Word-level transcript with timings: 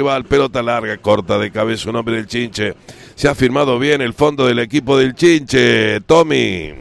rival, 0.00 0.24
pelota 0.24 0.62
larga, 0.62 0.96
corta 0.96 1.36
de 1.36 1.50
cabeza 1.50 1.90
un 1.90 1.96
hombre 1.96 2.16
del 2.16 2.26
Chinche. 2.26 2.74
Se 3.14 3.28
ha 3.28 3.34
firmado 3.34 3.78
bien 3.78 4.00
el 4.00 4.14
fondo 4.14 4.46
del 4.46 4.58
equipo 4.58 4.96
del 4.96 5.14
Chinche, 5.14 6.00
Tommy. 6.06 6.72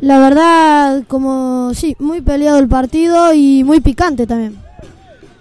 La 0.00 0.18
verdad, 0.18 1.04
como 1.06 1.72
sí, 1.74 1.94
muy 1.98 2.22
peleado 2.22 2.58
el 2.58 2.68
partido 2.68 3.34
y 3.34 3.62
muy 3.62 3.80
picante 3.80 4.26
también. 4.26 4.56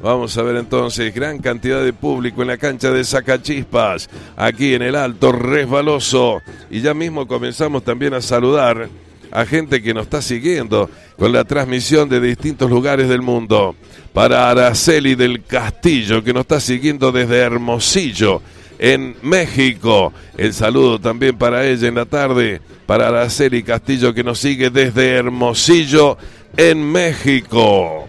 Vamos 0.02 0.38
a 0.38 0.42
ver 0.42 0.58
entonces, 0.58 1.14
gran 1.14 1.40
cantidad 1.40 1.82
de 1.82 1.94
público 1.94 2.42
en 2.42 2.50
la 2.50 2.58
cancha 2.58 2.92
de 2.92 3.06
Sacachispas, 3.06 4.10
aquí 4.36 4.74
en 4.74 4.82
el 4.82 4.96
Alto 4.96 5.32
Resbaloso. 5.32 6.42
Y 6.70 6.82
ya 6.82 6.94
mismo 6.94 7.28
comenzamos 7.28 7.84
también 7.84 8.14
a 8.14 8.22
saludar 8.22 8.90
a 9.32 9.46
gente 9.46 9.82
que 9.82 9.94
nos 9.94 10.04
está 10.04 10.22
siguiendo 10.22 10.90
con 11.18 11.32
la 11.32 11.46
transmisión 11.46 12.10
de 12.10 12.20
distintos 12.20 12.70
lugares 12.70 13.08
del 13.08 13.22
mundo. 13.22 13.76
Para 14.14 14.50
Araceli 14.50 15.16
del 15.16 15.44
Castillo, 15.44 16.24
que 16.24 16.34
nos 16.34 16.42
está 16.42 16.60
siguiendo 16.60 17.12
desde 17.12 17.38
Hermosillo, 17.38 18.42
en 18.78 19.16
México. 19.22 20.12
El 20.38 20.54
saludo 20.54 21.00
también 21.00 21.38
para 21.38 21.66
ella 21.66 21.88
en 21.88 21.96
la 21.96 22.06
tarde. 22.06 22.62
Para 22.86 23.08
Araceli 23.08 23.64
Castillo, 23.64 24.14
que 24.14 24.24
nos 24.24 24.40
sigue 24.40 24.70
desde 24.70 25.12
Hermosillo, 25.12 26.18
en 26.58 26.84
México. 26.92 28.08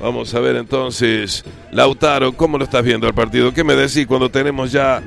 Vamos 0.00 0.32
a 0.34 0.40
ver 0.40 0.56
entonces, 0.56 1.44
Lautaro, 1.72 2.32
¿cómo 2.32 2.58
lo 2.58 2.64
estás 2.64 2.84
viendo 2.84 3.06
el 3.06 3.14
partido? 3.14 3.52
¿Qué 3.52 3.64
me 3.64 3.74
decís 3.74 4.06
cuando 4.06 4.30
tenemos 4.30 4.70
ya 4.70 5.02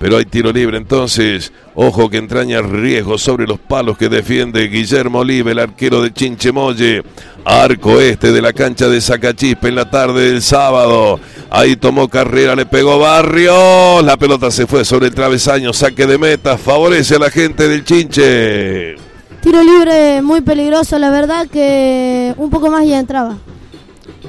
Pero 0.00 0.16
hay 0.16 0.24
tiro 0.24 0.50
libre 0.50 0.78
entonces. 0.78 1.52
Ojo 1.74 2.08
que 2.08 2.16
entraña 2.16 2.62
riesgo 2.62 3.18
sobre 3.18 3.46
los 3.46 3.58
palos 3.58 3.98
que 3.98 4.08
defiende 4.08 4.66
Guillermo 4.68 5.18
Olive, 5.18 5.52
el 5.52 5.58
arquero 5.58 6.00
de 6.00 6.10
Chinchemoye. 6.10 7.02
Arco 7.44 8.00
este 8.00 8.32
de 8.32 8.40
la 8.40 8.54
cancha 8.54 8.88
de 8.88 8.98
Sacachispa 9.02 9.68
en 9.68 9.74
la 9.74 9.90
tarde 9.90 10.32
del 10.32 10.40
sábado. 10.40 11.20
Ahí 11.50 11.76
tomó 11.76 12.08
carrera, 12.08 12.56
le 12.56 12.64
pegó 12.64 12.98
Barrio. 12.98 14.00
La 14.00 14.16
pelota 14.16 14.50
se 14.50 14.66
fue 14.66 14.86
sobre 14.86 15.08
el 15.08 15.14
travesaño. 15.14 15.74
Saque 15.74 16.06
de 16.06 16.16
meta. 16.16 16.56
Favorece 16.56 17.16
a 17.16 17.18
la 17.18 17.30
gente 17.30 17.68
del 17.68 17.84
Chinche. 17.84 18.94
Tiro 19.42 19.62
libre 19.62 20.22
muy 20.22 20.40
peligroso, 20.40 20.98
la 20.98 21.10
verdad 21.10 21.46
que 21.46 22.32
un 22.38 22.48
poco 22.48 22.70
más 22.70 22.86
ya 22.86 22.98
entraba. 22.98 23.36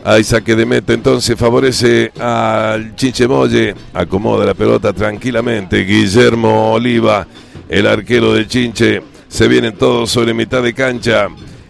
Ahí 0.03 0.23
saque 0.23 0.55
de 0.55 0.65
meta, 0.65 0.93
entonces 0.93 1.37
favorece 1.37 2.11
al 2.19 2.95
Chinchemoye. 2.95 3.75
Acomoda 3.93 4.45
la 4.45 4.55
pelota 4.55 4.93
tranquilamente. 4.93 5.83
Guillermo 5.83 6.73
Oliva, 6.73 7.27
el 7.69 7.85
arquero 7.85 8.33
del 8.33 8.47
Chinche. 8.47 9.01
Se 9.27 9.47
vienen 9.47 9.77
todos 9.77 10.09
sobre 10.09 10.33
mitad 10.33 10.63
de 10.63 10.73
cancha. 10.73 11.27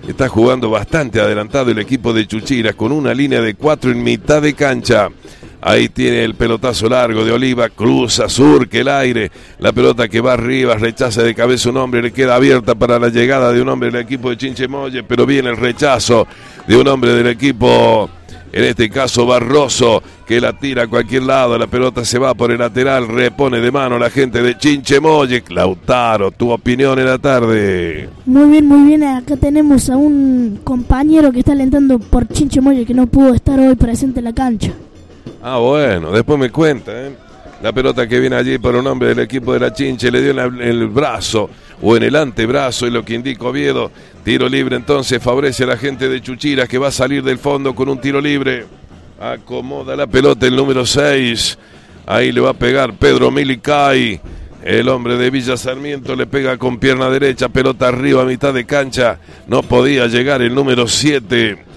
Está 0.07 0.29
jugando 0.29 0.69
bastante 0.69 1.19
adelantado 1.19 1.71
el 1.71 1.79
equipo 1.79 2.13
de 2.13 2.25
Chuchiras 2.25 2.73
con 2.75 2.91
una 2.91 3.13
línea 3.13 3.41
de 3.41 3.53
cuatro 3.53 3.91
en 3.91 4.01
mitad 4.01 4.41
de 4.41 4.53
cancha. 4.53 5.09
Ahí 5.61 5.89
tiene 5.89 6.23
el 6.23 6.33
pelotazo 6.33 6.89
largo 6.89 7.23
de 7.23 7.31
Oliva, 7.33 7.69
cruza, 7.69 8.27
surque 8.27 8.79
el 8.79 8.87
aire. 8.87 9.29
La 9.59 9.73
pelota 9.73 10.07
que 10.07 10.21
va 10.21 10.33
arriba, 10.33 10.75
rechaza 10.75 11.21
de 11.21 11.35
cabeza 11.35 11.69
un 11.69 11.77
hombre, 11.77 12.01
le 12.01 12.11
queda 12.11 12.35
abierta 12.35 12.73
para 12.73 12.97
la 12.97 13.09
llegada 13.09 13.51
de 13.51 13.61
un 13.61 13.69
hombre 13.69 13.91
del 13.91 14.01
equipo 14.01 14.31
de 14.31 14.37
Chinchemoye, 14.37 15.03
pero 15.03 15.27
viene 15.27 15.49
el 15.49 15.57
rechazo 15.57 16.25
de 16.65 16.77
un 16.77 16.87
hombre 16.87 17.13
del 17.13 17.27
equipo 17.27 18.09
en 18.53 18.63
este 18.63 18.89
caso 18.89 19.25
Barroso, 19.25 20.01
que 20.25 20.41
la 20.41 20.53
tira 20.53 20.84
a 20.84 20.88
cualquier 20.88 21.23
lado, 21.23 21.57
la 21.57 21.67
pelota 21.67 22.03
se 22.06 22.19
va 22.19 22.34
por 22.34 22.51
el 22.51 22.59
lateral, 22.59 23.07
repone 23.07 23.59
de 23.59 23.72
mano 23.72 23.97
la 23.97 24.09
gente 24.09 24.41
de 24.41 24.57
Chinchemoye. 24.57 25.44
Lautaro, 25.50 26.31
tu 26.31 26.51
opinión 26.51 27.00
en 27.00 27.06
la 27.06 27.17
tarde. 27.17 28.09
Muy 28.25 28.50
bien, 28.50 28.66
muy 28.67 28.88
bien. 28.88 29.03
Acá 29.03 29.38
tenemos 29.38 29.90
a 29.90 29.97
un 29.97 30.59
compañero 30.63 31.31
que 31.31 31.40
está 31.40 31.51
alentando 31.53 32.00
por 32.00 32.28
Chinchemoye 32.28 32.85
que 32.85 32.94
no 32.94 33.07
pudo 33.07 33.34
estar 33.34 33.59
hoy 33.59 33.75
presente 33.75 34.19
en 34.19 34.25
la 34.25 34.34
cancha. 34.34 34.72
Ah, 35.44 35.57
bueno, 35.57 36.11
después 36.11 36.38
me 36.38 36.50
cuenta, 36.50 36.91
¿eh? 36.94 37.16
La 37.61 37.72
pelota 37.72 38.07
que 38.07 38.19
viene 38.19 38.35
allí 38.35 38.57
por 38.57 38.75
un 38.75 38.88
hombre 38.88 39.09
del 39.09 39.19
equipo 39.19 39.53
de 39.53 39.59
la 39.59 39.72
Chinche 39.72 40.09
le 40.09 40.22
dio 40.22 40.31
en 40.31 40.61
el 40.61 40.88
brazo 40.88 41.47
o 41.79 41.95
en 41.95 42.01
el 42.03 42.16
antebrazo, 42.16 42.88
es 42.88 42.94
lo 42.94 43.05
que 43.05 43.13
indica 43.13 43.45
Oviedo. 43.45 43.91
Tiro 44.23 44.49
libre 44.49 44.75
entonces 44.75 45.22
favorece 45.22 45.63
a 45.63 45.67
la 45.67 45.77
gente 45.77 46.09
de 46.09 46.22
Chuchiras 46.22 46.67
que 46.67 46.79
va 46.79 46.88
a 46.88 46.91
salir 46.91 47.23
del 47.23 47.38
fondo 47.38 47.75
con 47.75 47.88
un 47.88 48.01
tiro 48.01 48.19
libre. 48.19 48.66
Acomoda 49.19 49.95
la 49.95 50.07
pelota 50.07 50.47
el 50.47 50.55
número 50.55 50.88
6. 50.88 51.57
Ahí 52.07 52.31
le 52.31 52.41
va 52.41 52.49
a 52.49 52.55
pegar 52.55 52.94
Pedro 52.94 53.29
Milicay. 53.29 54.19
El 54.63 54.89
hombre 54.89 55.16
de 55.17 55.29
Villa 55.29 55.55
Sarmiento 55.55 56.16
le 56.16 56.25
pega 56.25 56.57
con 56.57 56.79
pierna 56.79 57.09
derecha, 57.09 57.49
pelota 57.49 57.89
arriba 57.89 58.25
mitad 58.25 58.55
de 58.55 58.66
cancha. 58.66 59.19
No 59.47 59.61
podía 59.61 60.07
llegar 60.07 60.41
el 60.41 60.55
número 60.55 60.88
7. 60.88 61.70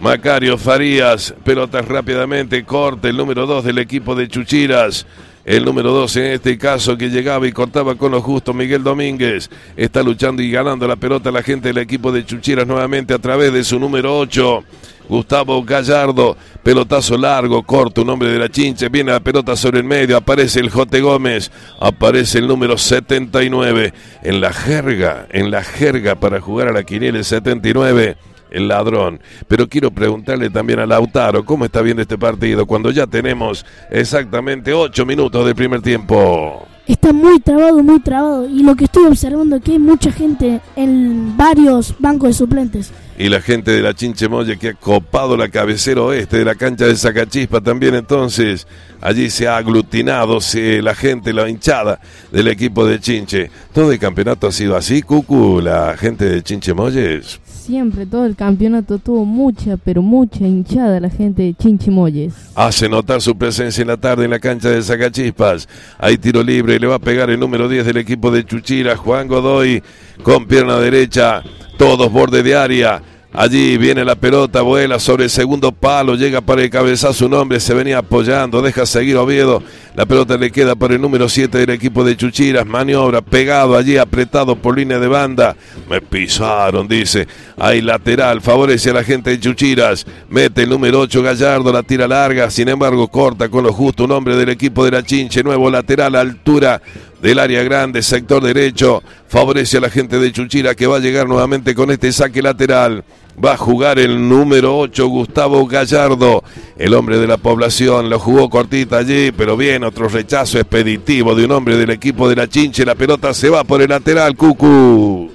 Macario 0.00 0.58
Farías, 0.58 1.34
pelotas 1.42 1.86
rápidamente, 1.86 2.64
corte 2.64 3.08
el 3.08 3.16
número 3.16 3.46
2 3.46 3.64
del 3.64 3.78
equipo 3.78 4.14
de 4.14 4.28
Chuchiras. 4.28 5.06
El 5.44 5.64
número 5.64 5.92
2 5.92 6.16
en 6.16 6.24
este 6.32 6.58
caso 6.58 6.98
que 6.98 7.08
llegaba 7.08 7.46
y 7.46 7.52
cortaba 7.52 7.94
con 7.94 8.10
lo 8.10 8.20
justo, 8.20 8.52
Miguel 8.52 8.82
Domínguez. 8.82 9.48
Está 9.76 10.02
luchando 10.02 10.42
y 10.42 10.50
ganando 10.50 10.88
la 10.88 10.96
pelota 10.96 11.30
la 11.30 11.42
gente 11.42 11.68
del 11.68 11.78
equipo 11.78 12.10
de 12.10 12.26
Chuchiras 12.26 12.66
nuevamente 12.66 13.14
a 13.14 13.18
través 13.18 13.52
de 13.52 13.62
su 13.62 13.78
número 13.78 14.18
8. 14.18 14.64
Gustavo 15.08 15.62
Gallardo, 15.62 16.36
pelotazo 16.62 17.16
largo, 17.16 17.62
corto, 17.62 18.02
un 18.02 18.10
hombre 18.10 18.28
de 18.28 18.40
la 18.40 18.48
chinche, 18.48 18.88
viene 18.88 19.12
la 19.12 19.20
pelota 19.20 19.54
sobre 19.54 19.78
el 19.78 19.84
medio, 19.84 20.16
aparece 20.16 20.58
el 20.58 20.68
Jote 20.68 21.00
Gómez, 21.00 21.52
aparece 21.80 22.38
el 22.38 22.48
número 22.48 22.76
79, 22.76 23.94
en 24.24 24.40
la 24.40 24.52
jerga, 24.52 25.28
en 25.30 25.52
la 25.52 25.62
jerga 25.62 26.16
para 26.16 26.40
jugar 26.40 26.68
a 26.68 26.72
la 26.72 26.82
quiniela 26.82 27.18
el 27.18 27.24
79, 27.24 28.16
el 28.50 28.68
ladrón. 28.68 29.20
Pero 29.48 29.68
quiero 29.68 29.90
preguntarle 29.90 30.50
también 30.50 30.80
a 30.80 30.86
Lautaro, 30.86 31.44
¿cómo 31.44 31.64
está 31.64 31.82
viendo 31.82 32.02
este 32.02 32.18
partido 32.18 32.66
cuando 32.66 32.90
ya 32.90 33.06
tenemos 33.06 33.64
exactamente 33.90 34.72
8 34.72 35.06
minutos 35.06 35.44
del 35.44 35.54
primer 35.54 35.82
tiempo? 35.82 36.66
está 36.86 37.12
muy 37.12 37.40
trabado, 37.40 37.82
muy 37.82 38.00
trabado. 38.00 38.48
Y 38.48 38.62
lo 38.62 38.74
que 38.74 38.84
estoy 38.84 39.06
observando 39.06 39.56
es 39.56 39.62
que 39.62 39.72
hay 39.72 39.78
mucha 39.78 40.12
gente 40.12 40.60
en 40.76 41.36
varios 41.36 41.94
bancos 41.98 42.28
de 42.28 42.34
suplentes. 42.34 42.92
Y 43.18 43.28
la 43.28 43.40
gente 43.40 43.70
de 43.70 43.82
la 43.82 43.94
Chinche 43.94 44.28
Molle 44.28 44.58
que 44.58 44.68
ha 44.68 44.74
copado 44.74 45.36
la 45.36 45.48
cabecera 45.48 46.02
oeste 46.02 46.38
de 46.38 46.44
la 46.44 46.54
cancha 46.54 46.84
de 46.86 46.96
Sacachispa 46.96 47.60
también 47.60 47.94
entonces. 47.94 48.66
Allí 49.00 49.30
se 49.30 49.48
ha 49.48 49.56
aglutinado 49.56 50.38
la 50.54 50.94
gente, 50.94 51.32
la 51.32 51.48
hinchada 51.48 52.00
del 52.30 52.48
equipo 52.48 52.84
de 52.86 53.00
Chinche. 53.00 53.50
Todo 53.72 53.92
el 53.92 53.98
campeonato 53.98 54.46
ha 54.46 54.52
sido 54.52 54.76
así, 54.76 55.02
Cucu, 55.02 55.60
la 55.60 55.96
gente 55.96 56.26
de 56.26 56.42
Chinche 56.42 56.74
Molles. 56.74 57.40
Siempre, 57.66 58.06
todo 58.06 58.26
el 58.26 58.36
campeonato 58.36 59.00
tuvo 59.00 59.24
mucha, 59.24 59.76
pero 59.76 60.00
mucha 60.00 60.46
hinchada 60.46 61.00
la 61.00 61.10
gente 61.10 61.42
de 61.42 61.54
Chinchimoyes. 61.54 62.32
Hace 62.54 62.88
notar 62.88 63.20
su 63.20 63.36
presencia 63.36 63.82
en 63.82 63.88
la 63.88 63.96
tarde 63.96 64.24
en 64.24 64.30
la 64.30 64.38
cancha 64.38 64.68
de 64.68 64.80
Sacachispas. 64.80 65.68
Hay 65.98 66.16
tiro 66.16 66.44
libre 66.44 66.76
y 66.76 66.78
le 66.78 66.86
va 66.86 66.94
a 66.94 67.00
pegar 67.00 67.28
el 67.28 67.40
número 67.40 67.68
10 67.68 67.86
del 67.86 67.96
equipo 67.96 68.30
de 68.30 68.44
Chuchira, 68.44 68.96
Juan 68.96 69.26
Godoy, 69.26 69.82
con 70.22 70.46
pierna 70.46 70.78
derecha, 70.78 71.42
todos 71.76 72.12
borde 72.12 72.44
de 72.44 72.54
área. 72.54 73.02
Allí 73.32 73.76
viene 73.78 74.04
la 74.04 74.14
pelota, 74.14 74.62
vuela 74.62 75.00
sobre 75.00 75.24
el 75.24 75.30
segundo 75.30 75.72
palo, 75.72 76.14
llega 76.14 76.40
para 76.40 76.62
el 76.62 76.70
cabezazo 76.70 77.26
un 77.26 77.34
hombre, 77.34 77.58
se 77.58 77.74
venía 77.74 77.98
apoyando, 77.98 78.62
deja 78.62 78.86
seguir 78.86 79.16
Oviedo. 79.16 79.60
La 79.96 80.04
pelota 80.04 80.36
le 80.36 80.50
queda 80.50 80.74
para 80.74 80.92
el 80.94 81.00
número 81.00 81.26
7 81.26 81.56
del 81.56 81.70
equipo 81.70 82.04
de 82.04 82.18
Chuchiras, 82.18 82.66
maniobra, 82.66 83.22
pegado 83.22 83.74
allí, 83.74 83.96
apretado 83.96 84.54
por 84.54 84.76
línea 84.76 84.98
de 84.98 85.08
banda. 85.08 85.56
Me 85.88 86.02
pisaron, 86.02 86.86
dice. 86.86 87.26
Hay 87.56 87.80
lateral, 87.80 88.42
favorece 88.42 88.90
a 88.90 88.92
la 88.92 89.04
gente 89.04 89.30
de 89.30 89.40
Chuchiras. 89.40 90.06
Mete 90.28 90.64
el 90.64 90.68
número 90.68 91.00
8 91.00 91.22
Gallardo, 91.22 91.72
la 91.72 91.82
tira 91.82 92.06
larga, 92.06 92.50
sin 92.50 92.68
embargo 92.68 93.08
corta 93.08 93.48
con 93.48 93.64
lo 93.64 93.72
justo 93.72 94.04
un 94.04 94.12
hombre 94.12 94.36
del 94.36 94.50
equipo 94.50 94.84
de 94.84 94.90
la 94.90 95.02
Chinche, 95.02 95.42
nuevo 95.42 95.70
lateral 95.70 96.14
altura 96.14 96.82
del 97.22 97.38
área 97.38 97.62
grande, 97.62 98.02
sector 98.02 98.44
derecho, 98.44 99.02
favorece 99.28 99.78
a 99.78 99.80
la 99.80 99.88
gente 99.88 100.18
de 100.18 100.30
Chuchira 100.30 100.74
que 100.74 100.86
va 100.86 100.96
a 100.96 101.00
llegar 101.00 101.26
nuevamente 101.26 101.74
con 101.74 101.90
este 101.90 102.12
saque 102.12 102.42
lateral. 102.42 103.02
Va 103.42 103.52
a 103.52 103.56
jugar 103.56 103.98
el 103.98 104.28
número 104.28 104.78
8, 104.78 105.08
Gustavo 105.08 105.66
Gallardo, 105.66 106.42
el 106.78 106.94
hombre 106.94 107.18
de 107.18 107.26
la 107.26 107.36
población. 107.36 108.08
Lo 108.08 108.18
jugó 108.18 108.48
cortita 108.48 108.98
allí, 108.98 109.30
pero 109.30 109.56
bien, 109.56 109.84
otro 109.84 110.08
rechazo 110.08 110.58
expeditivo 110.58 111.34
de 111.34 111.44
un 111.44 111.52
hombre 111.52 111.76
del 111.76 111.90
equipo 111.90 112.28
de 112.28 112.36
la 112.36 112.48
Chinche. 112.48 112.86
La 112.86 112.94
pelota 112.94 113.34
se 113.34 113.50
va 113.50 113.62
por 113.62 113.82
el 113.82 113.90
lateral, 113.90 114.36
Cucu. 114.36 115.30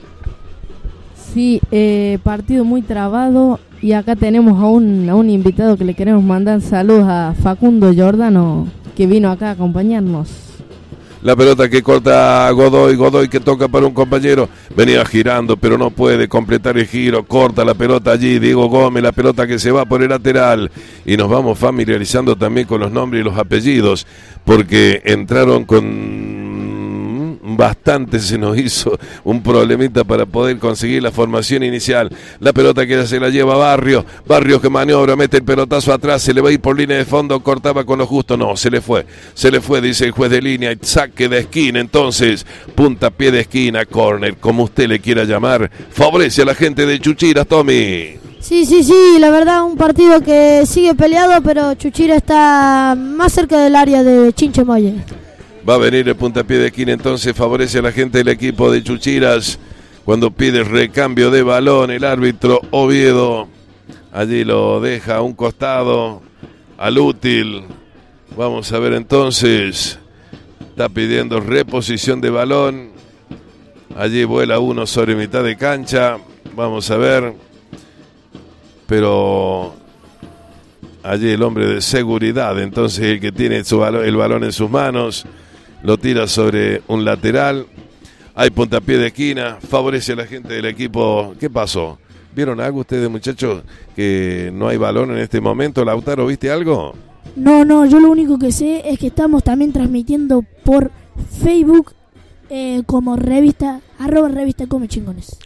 Sí, 1.33 1.61
eh, 1.71 2.17
partido 2.23 2.65
muy 2.65 2.81
trabado. 2.81 3.59
Y 3.81 3.93
acá 3.93 4.15
tenemos 4.15 4.61
a 4.61 4.67
un, 4.67 5.09
a 5.09 5.15
un 5.15 5.29
invitado 5.29 5.77
que 5.77 5.85
le 5.85 5.93
queremos 5.93 6.23
mandar 6.23 6.61
saludos 6.61 7.05
a 7.07 7.33
Facundo 7.41 7.91
Giordano, 7.91 8.67
que 8.95 9.07
vino 9.07 9.31
acá 9.31 9.49
a 9.49 9.51
acompañarnos. 9.51 10.50
La 11.23 11.35
pelota 11.35 11.69
que 11.69 11.83
corta 11.83 12.49
Godoy, 12.49 12.95
Godoy 12.95 13.29
que 13.29 13.39
toca 13.39 13.67
para 13.67 13.85
un 13.85 13.93
compañero. 13.93 14.49
Venía 14.75 15.05
girando, 15.05 15.55
pero 15.55 15.77
no 15.77 15.91
puede 15.91 16.27
completar 16.27 16.77
el 16.79 16.87
giro. 16.87 17.23
Corta 17.25 17.63
la 17.63 17.75
pelota 17.75 18.11
allí. 18.11 18.39
Diego 18.39 18.67
Gómez, 18.69 19.03
la 19.03 19.11
pelota 19.11 19.45
que 19.45 19.59
se 19.59 19.71
va 19.71 19.85
por 19.85 20.01
el 20.01 20.09
lateral. 20.09 20.71
Y 21.05 21.17
nos 21.17 21.29
vamos 21.29 21.59
familiarizando 21.59 22.35
también 22.35 22.65
con 22.65 22.81
los 22.81 22.91
nombres 22.91 23.21
y 23.21 23.23
los 23.23 23.37
apellidos. 23.37 24.07
Porque 24.43 25.01
entraron 25.05 25.65
con 25.65 26.60
bastante 27.57 28.19
se 28.19 28.37
nos 28.37 28.57
hizo 28.57 28.97
un 29.23 29.41
problemita 29.41 30.03
para 30.03 30.25
poder 30.25 30.57
conseguir 30.59 31.03
la 31.03 31.11
formación 31.11 31.63
inicial. 31.63 32.09
La 32.39 32.53
pelota 32.53 32.85
que 32.85 33.05
se 33.05 33.19
la 33.19 33.29
lleva 33.29 33.55
Barrio, 33.55 34.05
Barrio 34.25 34.61
que 34.61 34.69
maniobra, 34.69 35.15
mete 35.15 35.37
el 35.37 35.43
pelotazo 35.43 35.93
atrás, 35.93 36.21
se 36.21 36.33
le 36.33 36.41
va 36.41 36.49
a 36.49 36.51
ir 36.51 36.59
por 36.59 36.77
línea 36.77 36.97
de 36.97 37.05
fondo, 37.05 37.41
cortaba 37.41 37.83
con 37.83 37.99
lo 37.99 38.07
justo, 38.07 38.37
no, 38.37 38.55
se 38.57 38.69
le 38.69 38.81
fue, 38.81 39.05
se 39.33 39.51
le 39.51 39.61
fue, 39.61 39.81
dice 39.81 40.05
el 40.05 40.11
juez 40.11 40.31
de 40.31 40.41
línea, 40.41 40.75
saque 40.81 41.29
de 41.29 41.39
esquina, 41.39 41.79
entonces, 41.79 42.45
punta 42.75 43.09
pie 43.09 43.31
de 43.31 43.41
esquina, 43.41 43.85
corner, 43.85 44.37
como 44.37 44.63
usted 44.63 44.87
le 44.87 44.99
quiera 44.99 45.23
llamar, 45.23 45.69
favorece 45.91 46.41
a 46.41 46.45
la 46.45 46.55
gente 46.55 46.85
de 46.85 46.99
Chuchiras, 46.99 47.47
Tommy. 47.47 48.19
Sí, 48.41 48.65
sí, 48.65 48.83
sí, 48.83 49.17
la 49.19 49.29
verdad 49.29 49.63
un 49.63 49.77
partido 49.77 50.19
que 50.21 50.65
sigue 50.65 50.95
peleado, 50.95 51.41
pero 51.43 51.75
Chuchira 51.75 52.15
está 52.15 52.95
más 52.97 53.31
cerca 53.31 53.59
del 53.59 53.75
área 53.75 54.03
de 54.03 54.33
Chinchemoye. 54.33 55.20
Va 55.67 55.75
a 55.75 55.77
venir 55.77 56.09
el 56.09 56.15
puntapié 56.15 56.57
de 56.57 56.67
esquina, 56.67 56.91
entonces 56.91 57.35
favorece 57.35 57.79
a 57.79 57.83
la 57.83 57.91
gente 57.91 58.17
del 58.17 58.29
equipo 58.29 58.71
de 58.71 58.81
Chuchiras. 58.81 59.59
Cuando 60.03 60.31
pide 60.31 60.63
recambio 60.63 61.29
de 61.29 61.43
balón, 61.43 61.91
el 61.91 62.03
árbitro 62.03 62.59
Oviedo 62.71 63.47
allí 64.11 64.43
lo 64.43 64.81
deja 64.81 65.17
a 65.17 65.21
un 65.21 65.33
costado 65.33 66.21
al 66.77 66.97
útil. 66.97 67.63
Vamos 68.35 68.71
a 68.71 68.79
ver 68.79 68.93
entonces. 68.93 69.99
Está 70.69 70.89
pidiendo 70.89 71.39
reposición 71.39 72.21
de 72.21 72.29
balón. 72.31 72.91
Allí 73.95 74.23
vuela 74.23 74.57
uno 74.57 74.87
sobre 74.87 75.15
mitad 75.15 75.43
de 75.43 75.57
cancha. 75.57 76.17
Vamos 76.55 76.89
a 76.89 76.97
ver. 76.97 77.33
Pero 78.87 79.75
allí 81.03 81.29
el 81.29 81.43
hombre 81.43 81.67
de 81.67 81.81
seguridad, 81.81 82.59
entonces 82.59 83.05
el 83.05 83.19
que 83.19 83.31
tiene 83.31 83.61
el 84.03 84.15
balón 84.15 84.43
en 84.43 84.51
sus 84.51 84.69
manos 84.69 85.25
lo 85.83 85.97
tira 85.97 86.27
sobre 86.27 86.81
un 86.87 87.05
lateral. 87.05 87.65
Hay 88.35 88.49
puntapié 88.49 88.97
de 88.97 89.07
esquina, 89.07 89.57
favorece 89.61 90.13
a 90.13 90.15
la 90.15 90.25
gente 90.25 90.53
del 90.53 90.65
equipo. 90.65 91.33
¿Qué 91.39 91.49
pasó? 91.49 91.99
¿Vieron 92.33 92.61
algo 92.61 92.79
ustedes, 92.79 93.09
muchachos? 93.09 93.63
Que 93.95 94.51
no 94.53 94.67
hay 94.67 94.77
balón 94.77 95.11
en 95.11 95.17
este 95.17 95.41
momento. 95.41 95.83
Lautaro, 95.83 96.25
¿viste 96.27 96.49
algo? 96.49 96.93
No, 97.35 97.65
no, 97.65 97.85
yo 97.85 97.99
lo 97.99 98.09
único 98.09 98.39
que 98.39 98.51
sé 98.51 98.89
es 98.89 98.99
que 98.99 99.07
estamos 99.07 99.43
también 99.43 99.73
transmitiendo 99.73 100.43
por 100.63 100.91
Facebook 101.43 101.93
eh, 102.49 102.83
como 102.85 103.15
revista, 103.15 103.81
arroba 103.99 104.29
revista 104.29 104.67
Come 104.67 104.87
Chingones. 104.87 105.37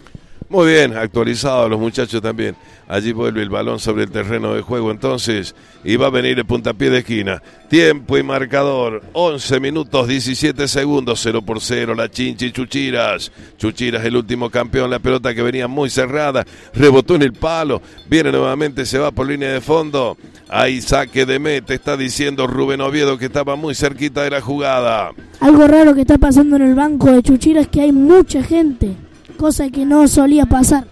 Muy 0.47 0.67
bien, 0.67 0.95
actualizado 0.95 1.67
los 1.67 1.79
muchachos 1.79 2.21
también. 2.21 2.55
Allí 2.87 3.13
vuelve 3.13 3.41
el 3.41 3.49
balón 3.49 3.79
sobre 3.79 4.03
el 4.03 4.11
terreno 4.11 4.53
de 4.53 4.61
juego 4.61 4.91
entonces 4.91 5.55
y 5.83 5.95
va 5.95 6.07
a 6.07 6.11
venir 6.11 6.37
el 6.37 6.45
puntapié 6.45 6.91
de 6.91 6.99
esquina. 6.99 7.41
Tiempo 7.67 8.15
y 8.15 8.21
marcador, 8.21 9.01
11 9.13 9.59
minutos 9.59 10.07
17 10.07 10.67
segundos, 10.67 11.19
0 11.23 11.41
por 11.41 11.59
0, 11.59 11.95
la 11.95 12.11
Chinchi 12.11 12.51
Chuchiras. 12.51 13.31
Chuchiras 13.57 14.05
el 14.05 14.17
último 14.17 14.51
campeón, 14.51 14.91
la 14.91 14.99
pelota 14.99 15.33
que 15.33 15.41
venía 15.41 15.67
muy 15.67 15.89
cerrada, 15.89 16.45
rebotó 16.75 17.15
en 17.15 17.23
el 17.23 17.33
palo, 17.33 17.81
viene 18.07 18.31
nuevamente, 18.31 18.85
se 18.85 18.99
va 18.99 19.09
por 19.09 19.27
línea 19.27 19.51
de 19.51 19.61
fondo. 19.61 20.15
Ahí 20.47 20.79
saque 20.79 21.25
de 21.25 21.39
meta, 21.39 21.73
está 21.73 21.97
diciendo 21.97 22.45
Rubén 22.45 22.81
Oviedo 22.81 23.17
que 23.17 23.25
estaba 23.25 23.55
muy 23.55 23.73
cerquita 23.73 24.21
de 24.21 24.29
la 24.29 24.41
jugada. 24.41 25.09
Algo 25.39 25.67
raro 25.67 25.95
que 25.95 26.01
está 26.01 26.19
pasando 26.19 26.55
en 26.57 26.61
el 26.61 26.75
banco 26.75 27.11
de 27.11 27.23
Chuchiras 27.23 27.67
que 27.67 27.81
hay 27.81 27.91
mucha 27.91 28.43
gente 28.43 28.95
cosa 29.35 29.69
que 29.69 29.85
no 29.85 30.07
solía 30.07 30.45
pasar. 30.45 30.85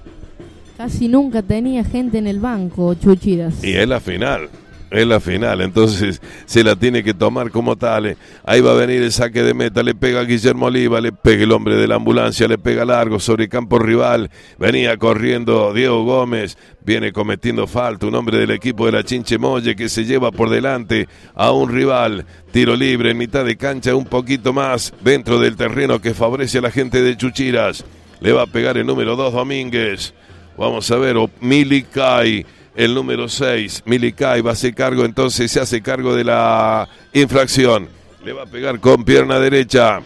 Casi 0.77 1.07
nunca 1.07 1.41
tenía 1.41 1.83
gente 1.83 2.17
en 2.17 2.27
el 2.27 2.39
banco, 2.39 2.93
Chuchiras. 2.95 3.63
Y 3.63 3.73
es 3.73 3.87
la 3.87 3.99
final, 3.99 4.49
es 4.89 5.05
la 5.05 5.19
final, 5.19 5.61
entonces 5.61 6.19
se 6.45 6.63
la 6.63 6.75
tiene 6.75 7.03
que 7.03 7.13
tomar 7.13 7.51
como 7.51 7.75
tal. 7.75 8.17
Ahí 8.43 8.59
va 8.59 8.71
a 8.71 8.75
venir 8.75 9.03
el 9.03 9.11
saque 9.11 9.43
de 9.43 9.53
meta, 9.53 9.83
le 9.83 9.93
pega 9.93 10.21
a 10.21 10.23
Guillermo 10.23 10.65
Oliva, 10.65 10.99
le 10.99 11.11
pega 11.11 11.43
el 11.43 11.51
hombre 11.51 11.75
de 11.75 11.87
la 11.87 11.95
ambulancia, 11.95 12.47
le 12.47 12.57
pega 12.57 12.85
largo 12.85 13.19
sobre 13.19 13.43
el 13.43 13.49
campo 13.49 13.77
rival. 13.77 14.31
Venía 14.57 14.97
corriendo 14.97 15.73
Diego 15.73 16.03
Gómez, 16.03 16.57
viene 16.83 17.13
cometiendo 17.13 17.67
falta, 17.67 18.07
un 18.07 18.15
hombre 18.15 18.39
del 18.39 18.51
equipo 18.51 18.87
de 18.87 18.93
la 18.93 19.03
Chinche 19.03 19.37
Molle 19.37 19.75
que 19.75 19.89
se 19.89 20.05
lleva 20.05 20.31
por 20.31 20.49
delante 20.49 21.07
a 21.35 21.51
un 21.51 21.69
rival. 21.69 22.25
Tiro 22.51 22.75
libre 22.75 23.11
en 23.11 23.17
mitad 23.19 23.45
de 23.45 23.57
cancha, 23.57 23.95
un 23.95 24.05
poquito 24.05 24.53
más 24.53 24.91
dentro 25.01 25.39
del 25.39 25.55
terreno 25.55 26.01
que 26.01 26.15
favorece 26.15 26.57
a 26.57 26.61
la 26.61 26.71
gente 26.71 27.01
de 27.01 27.15
Chuchiras. 27.15 27.85
Le 28.23 28.31
va 28.31 28.43
a 28.43 28.47
pegar 28.47 28.77
el 28.77 28.87
número 28.87 29.17
2 29.17 29.33
Domínguez. 29.33 30.13
Vamos 30.57 30.89
a 30.89 30.95
ver, 30.95 31.17
Milikai, 31.41 32.45
el 32.73 32.93
número 32.95 33.27
6. 33.27 33.83
Milikai 33.85 34.39
va 34.39 34.51
a 34.51 34.53
hacer 34.53 34.73
cargo, 34.73 35.03
entonces 35.03 35.51
se 35.51 35.59
hace 35.59 35.81
cargo 35.81 36.15
de 36.15 36.23
la 36.23 36.87
infracción. 37.11 37.89
Le 38.23 38.31
va 38.31 38.43
a 38.43 38.45
pegar 38.45 38.79
con 38.79 39.03
pierna 39.03 39.39
derecha. 39.39 40.01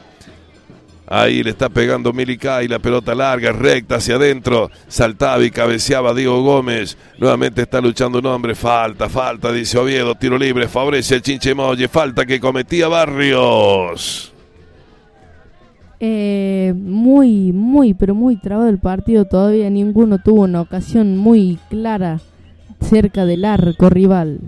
Ahí 1.06 1.44
le 1.44 1.52
está 1.52 1.70
pegando 1.70 2.12
Milikai, 2.12 2.68
la 2.68 2.80
pelota 2.80 3.14
larga, 3.14 3.52
recta 3.52 3.98
hacia 3.98 4.16
adentro. 4.16 4.72
Saltaba 4.88 5.44
y 5.44 5.52
cabeceaba 5.52 6.16
Diego 6.16 6.42
Gómez. 6.42 6.98
Nuevamente 7.20 7.62
está 7.62 7.80
luchando 7.80 8.18
un 8.18 8.26
hombre. 8.26 8.56
Falta, 8.56 9.10
falta, 9.10 9.52
dice 9.52 9.78
Oviedo. 9.78 10.16
Tiro 10.16 10.40
libre, 10.40 10.68
favorece 10.68 11.14
el 11.14 11.22
Chinchemoye. 11.22 11.88
Falta 11.88 12.26
que 12.26 12.40
cometía 12.40 12.88
Barrios. 12.88 14.34
Eh, 16.00 16.74
muy, 16.76 17.52
muy, 17.54 17.94
pero 17.94 18.14
muy 18.14 18.36
trabado 18.36 18.70
el 18.70 18.80
partido. 18.80 19.26
Todavía 19.26 19.70
ninguno 19.70 20.20
tuvo 20.20 20.44
una 20.44 20.62
ocasión 20.62 21.18
muy 21.18 21.60
clara 21.70 22.20
cerca 22.82 23.26
del 23.26 23.46
arco 23.46 23.90
rival. 23.90 24.40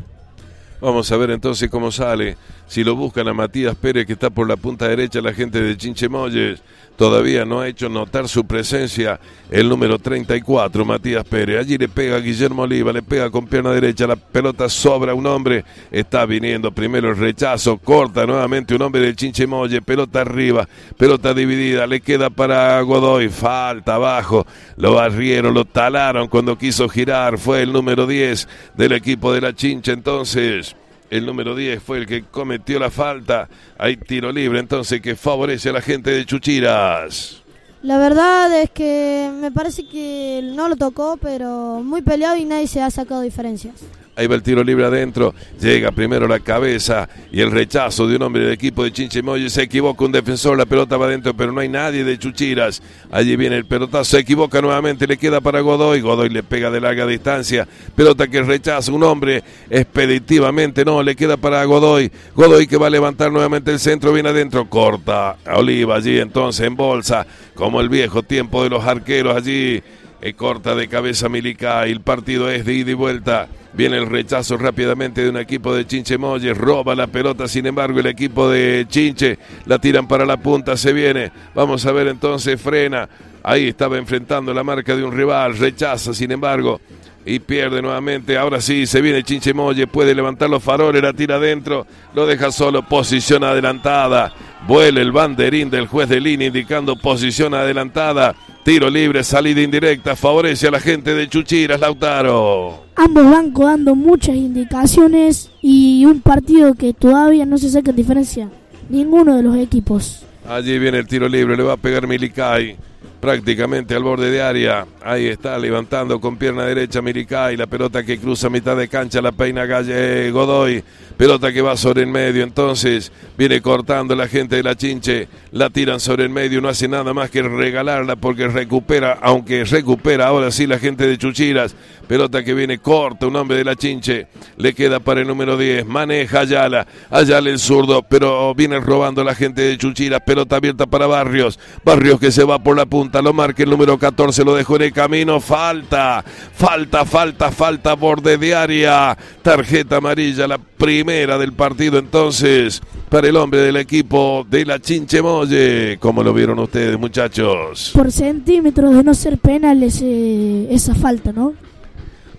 Vamos 0.82 1.12
a 1.12 1.18
ver 1.18 1.32
entonces 1.32 1.70
cómo 1.70 1.92
sale. 1.92 2.38
Si 2.70 2.84
lo 2.84 2.96
buscan 2.96 3.28
a 3.28 3.34
Matías 3.34 3.76
Pérez, 3.76 4.06
que 4.06 4.14
está 4.14 4.30
por 4.30 4.48
la 4.48 4.56
punta 4.56 4.88
derecha, 4.88 5.22
la 5.22 5.34
gente 5.34 5.60
de 5.60 5.76
Chinchemoyes 5.76 6.62
todavía 6.98 7.44
no 7.44 7.62
ha 7.62 7.68
hecho 7.68 7.90
notar 7.90 8.28
su 8.28 8.46
presencia. 8.46 9.20
El 9.50 9.68
número 9.68 9.98
34, 9.98 10.86
Matías 10.86 11.24
Pérez. 11.24 11.62
Allí 11.62 11.80
le 11.80 11.90
pega 11.90 12.18
a 12.18 12.20
Guillermo 12.20 12.62
Oliva, 12.62 12.94
le 12.94 13.02
pega 13.02 13.32
con 13.32 13.48
pierna 13.48 13.72
derecha. 13.72 14.06
La 14.06 14.18
pelota 14.18 14.70
sobra 14.70 15.16
un 15.16 15.26
hombre. 15.26 15.66
Está 15.90 16.28
viniendo 16.28 16.72
primero 16.72 17.10
el 17.10 17.18
rechazo. 17.18 17.80
Corta 17.80 18.28
nuevamente 18.28 18.76
un 18.76 18.84
hombre 18.84 19.02
de 19.02 19.16
Chinchemoyes. 19.16 19.82
Pelota 19.82 20.22
arriba, 20.22 20.70
pelota 20.96 21.34
dividida. 21.34 21.88
Le 21.88 22.02
queda 22.02 22.30
para 22.30 22.80
Godoy. 22.82 23.30
Falta 23.30 23.96
abajo. 23.96 24.46
Lo 24.78 24.94
barrieron, 24.94 25.56
lo 25.56 25.66
talaron 25.66 26.28
cuando 26.28 26.56
quiso 26.56 26.88
girar. 26.88 27.40
Fue 27.40 27.64
el 27.64 27.74
número 27.74 28.06
10 28.06 28.48
del 28.76 28.92
equipo 28.92 29.34
de 29.34 29.42
la 29.42 29.56
Chincha. 29.56 29.92
Entonces. 29.92 30.76
El 31.10 31.26
número 31.26 31.56
10 31.56 31.82
fue 31.82 31.98
el 31.98 32.06
que 32.06 32.24
cometió 32.24 32.80
la 32.80 32.92
falta. 32.92 33.50
Hay 33.78 33.98
tiro 33.98 34.32
libre 34.32 34.60
entonces 34.60 35.02
que 35.02 35.16
favorece 35.16 35.70
a 35.70 35.74
la 35.74 35.82
gente 35.82 36.12
de 36.12 36.26
Chuchiras. 36.26 37.44
La 37.82 37.98
verdad 37.98 38.62
es 38.62 38.70
que 38.72 39.32
me 39.40 39.52
parece 39.52 39.88
que 39.88 40.42
no 40.44 40.68
lo 40.68 40.76
tocó, 40.76 41.18
pero 41.18 41.82
muy 41.84 42.02
peleado 42.02 42.36
y 42.36 42.44
nadie 42.44 42.68
se 42.68 42.82
ha 42.82 42.92
sacado 42.92 43.22
diferencias. 43.22 43.76
Ahí 44.20 44.28
va 44.28 44.36
el 44.36 44.44
tiro 44.44 44.66
libre 44.66 44.84
adentro. 44.84 45.34
Llega 45.62 45.92
primero 45.92 46.28
la 46.28 46.42
cabeza 46.42 47.08
y 47.32 47.40
el 47.40 47.52
rechazo 47.52 48.06
de 48.06 48.18
un 48.18 48.24
hombre 48.24 48.44
del 48.44 48.52
equipo 48.52 48.84
de 48.84 48.92
Chinchemoye. 48.92 49.50
Se 49.50 49.62
equivoca 49.62 50.04
un 50.04 50.12
defensor, 50.12 50.58
la 50.58 50.66
pelota 50.66 50.98
va 50.98 51.06
adentro, 51.06 51.34
pero 51.34 51.54
no 51.54 51.62
hay 51.62 51.70
nadie 51.70 52.04
de 52.04 52.20
Chuchiras. 52.20 52.84
Allí 53.12 53.38
viene 53.38 53.56
el 53.56 53.64
pelotazo, 53.64 54.04
se 54.04 54.20
equivoca 54.20 54.62
nuevamente, 54.62 55.08
le 55.08 55.16
queda 55.16 55.40
para 55.40 55.62
Godoy. 55.62 56.02
Godoy 56.02 56.28
le 56.28 56.44
pega 56.44 56.70
de 56.70 56.82
larga 56.82 57.08
distancia. 57.08 57.66
Pelota 57.96 58.28
que 58.28 58.44
rechaza 58.44 58.92
un 58.92 59.04
hombre 59.04 59.42
expeditivamente, 59.70 60.84
no, 60.84 61.02
le 61.02 61.16
queda 61.16 61.38
para 61.38 61.64
Godoy. 61.64 62.12
Godoy 62.36 62.68
que 62.68 62.76
va 62.76 62.88
a 62.88 62.90
levantar 62.90 63.32
nuevamente 63.32 63.72
el 63.72 63.80
centro, 63.80 64.12
viene 64.12 64.28
adentro, 64.28 64.70
corta. 64.70 65.38
Oliva 65.56 65.96
allí 65.96 66.20
entonces 66.20 66.68
en 66.68 66.76
bolsa, 66.76 67.26
como 67.56 67.80
el 67.80 67.88
viejo 67.88 68.22
tiempo 68.22 68.66
de 68.66 68.70
los 68.70 68.84
arqueros 68.84 69.38
allí. 69.38 69.82
Eh, 70.22 70.34
corta 70.34 70.76
de 70.76 70.90
cabeza 70.90 71.30
Milica 71.30 71.86
el 71.86 72.02
partido 72.02 72.52
es 72.52 72.66
de 72.66 72.74
ida 72.74 72.92
y 72.92 72.96
vuelta. 72.96 73.48
Viene 73.74 73.98
el 73.98 74.08
rechazo 74.08 74.58
rápidamente 74.58 75.22
de 75.22 75.30
un 75.30 75.38
equipo 75.38 75.76
de 75.76 75.86
Chinche 75.86 76.18
Molles, 76.18 76.58
roba 76.58 76.96
la 76.96 77.08
pelota, 77.08 77.48
sin 77.48 77.68
embargo 77.68 78.00
el 78.00 78.08
equipo 78.08 78.50
de 78.50 78.86
Chinche 78.90 79.38
la 79.66 79.78
tiran 79.78 80.08
para 80.08 80.26
la 80.26 80.38
punta, 80.38 80.76
se 80.76 80.92
viene. 80.92 81.32
Vamos 81.54 81.86
a 81.86 81.92
ver 81.92 82.08
entonces, 82.08 82.60
frena. 82.60 83.08
Ahí 83.44 83.70
estaba 83.70 83.98
enfrentando 83.98 84.54
la 84.54 84.64
marca 84.64 84.96
de 84.96 85.04
un 85.04 85.16
rival, 85.16 85.58
rechaza, 85.58 86.14
sin 86.14 86.32
embargo, 86.32 86.82
y 87.26 87.40
pierde 87.40 87.82
nuevamente. 87.82 88.38
Ahora 88.38 88.60
sí, 88.60 88.86
se 88.86 89.02
viene 89.02 89.24
Chinche 89.24 89.54
Molle, 89.54 89.88
puede 89.88 90.16
levantar 90.16 90.50
los 90.50 90.64
faroles, 90.64 91.02
la 91.02 91.14
tira 91.14 91.36
adentro, 91.36 91.86
lo 92.16 92.26
deja 92.26 92.52
solo, 92.52 92.82
posición 92.84 93.44
adelantada. 93.44 94.34
Vuela 94.68 95.00
el 95.00 95.12
banderín 95.12 95.70
del 95.70 95.88
juez 95.88 96.10
de 96.10 96.20
línea 96.20 96.48
indicando 96.48 96.96
posición 96.96 97.54
adelantada. 97.54 98.36
Tiro 98.64 98.90
libre, 98.90 99.24
salida 99.24 99.62
indirecta, 99.62 100.16
favorece 100.16 100.68
a 100.68 100.72
la 100.72 100.80
gente 100.80 101.14
de 101.14 101.28
Chuchiras, 101.28 101.80
Lautaro. 101.80 102.84
Ambos 102.96 103.24
van 103.32 103.54
dando 103.54 103.96
muchas 103.96 104.36
indicaciones 104.36 105.50
y 105.62 106.06
un 106.06 106.22
partido 106.22 106.74
que 106.76 106.94
todavía 106.94 107.46
no 107.46 107.58
se 107.58 107.70
saca 107.70 107.92
diferencia. 107.92 108.50
Ninguno 108.90 109.38
de 109.38 109.44
los 109.44 109.56
equipos. 109.56 110.24
Allí 110.48 110.78
viene 110.78 111.00
el 111.00 111.08
tiro 111.08 111.30
libre, 111.30 111.56
le 111.56 111.64
va 111.64 111.74
a 111.74 111.78
pegar 111.78 112.06
Milicay 112.06 112.76
prácticamente 113.20 113.96
al 113.96 114.04
borde 114.04 114.32
de 114.32 114.42
área. 114.42 114.86
Ahí 115.02 115.28
está 115.28 115.58
levantando 115.58 116.20
con 116.20 116.38
pierna 116.38 116.66
derecha 116.66 117.02
Miricay. 117.02 117.58
La 117.58 117.68
pelota 117.68 118.04
que 118.04 118.18
cruza 118.18 118.50
mitad 118.50 118.78
de 118.78 118.88
cancha 118.88 119.22
la 119.22 119.32
peina 119.32 119.66
Galle 119.66 120.32
Godoy. 120.32 120.84
Pelota 121.18 121.52
que 121.52 121.62
va 121.62 121.76
sobre 121.76 122.04
el 122.04 122.08
medio. 122.08 122.44
Entonces 122.44 123.12
viene 123.38 123.62
cortando 123.62 124.16
la 124.16 124.28
gente 124.28 124.56
de 124.56 124.64
la 124.64 124.76
chinche. 124.76 125.28
La 125.52 125.70
tiran 125.70 126.00
sobre 126.00 126.24
el 126.24 126.30
medio. 126.30 126.62
No 126.62 126.70
hace 126.70 126.88
nada 126.88 127.14
más 127.14 127.30
que 127.30 127.42
regalarla 127.42 128.16
porque 128.16 128.48
recupera. 128.48 129.20
Aunque 129.22 129.64
recupera 129.66 130.28
ahora 130.28 130.52
sí 130.52 130.66
la 130.66 130.80
gente 130.80 131.08
de 131.08 131.18
Chuchiras. 131.18 131.76
Pelota 132.10 132.44
que 132.44 132.56
viene 132.56 132.80
corta. 132.80 133.28
Un 133.28 133.36
hombre 133.36 133.58
de 133.58 133.64
la 133.64 133.76
chinche. 133.76 134.28
Le 134.58 134.74
queda 134.74 135.00
para 135.00 135.22
el 135.22 135.28
número 135.28 135.56
10. 135.56 135.86
Maneja 135.86 136.40
Ayala. 136.40 136.88
Ayala 137.12 137.52
el 137.52 137.60
zurdo. 137.60 138.02
Pero 138.02 138.56
viene 138.56 138.80
robando 138.80 139.24
la 139.24 139.36
gente 139.36 139.62
de 139.62 139.78
Chuchiras. 139.78 140.22
Pelota 140.26 140.56
abierta 140.56 140.88
para 140.88 141.06
Barrios. 141.06 141.60
Barrios 141.86 142.20
que 142.20 142.32
se 142.32 142.44
va 142.44 142.58
por 142.60 142.76
la 142.76 142.88
punta 142.88 143.22
lo 143.22 143.34
marca 143.34 143.64
el 143.64 143.70
número 143.70 143.98
14, 143.98 144.44
lo 144.44 144.56
dejó 144.56 144.78
en 144.78 144.84
el 144.84 144.94
camino, 144.94 145.40
falta, 145.40 146.24
falta, 146.54 147.06
falta, 147.06 147.52
falta, 147.52 147.94
borde 147.94 148.38
de 148.38 148.56
área, 148.56 149.18
tarjeta 149.42 149.98
amarilla, 149.98 150.48
la 150.48 150.58
primera 150.58 151.38
del 151.38 151.54
partido 151.54 152.00
entonces 152.00 152.82
para 153.10 153.28
el 153.28 153.36
hombre 153.36 153.60
del 153.62 153.78
equipo 153.78 154.46
de 154.50 154.66
la 154.66 154.80
Chinchemoye, 154.80 155.98
como 156.00 156.24
lo 156.24 156.34
vieron 156.34 156.60
ustedes 156.60 156.98
muchachos. 156.98 157.92
Por 157.94 158.12
centímetros 158.12 158.96
de 158.96 159.04
no 159.04 159.14
ser 159.14 159.38
penal 159.38 159.84
esa 159.84 160.96
falta, 160.96 161.32
¿no? 161.32 161.54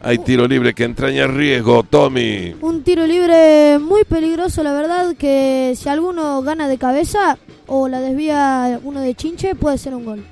Hay 0.02 0.18
tiro 0.18 0.48
libre 0.48 0.72
que 0.72 0.84
entraña 0.84 1.26
riesgo, 1.26 1.82
Tommy. 1.82 2.54
Un 2.62 2.82
tiro 2.82 3.06
libre 3.06 3.78
muy 3.78 4.04
peligroso, 4.04 4.62
la 4.62 4.72
verdad, 4.72 5.14
que 5.16 5.74
si 5.76 5.88
alguno 5.90 6.40
gana 6.40 6.68
de 6.68 6.78
cabeza 6.78 7.38
o 7.66 7.86
la 7.86 8.00
desvía 8.00 8.80
uno 8.82 9.00
de 9.00 9.14
chinche, 9.14 9.54
puede 9.54 9.76
ser 9.76 9.94
un 9.94 10.04
gol. 10.06 10.24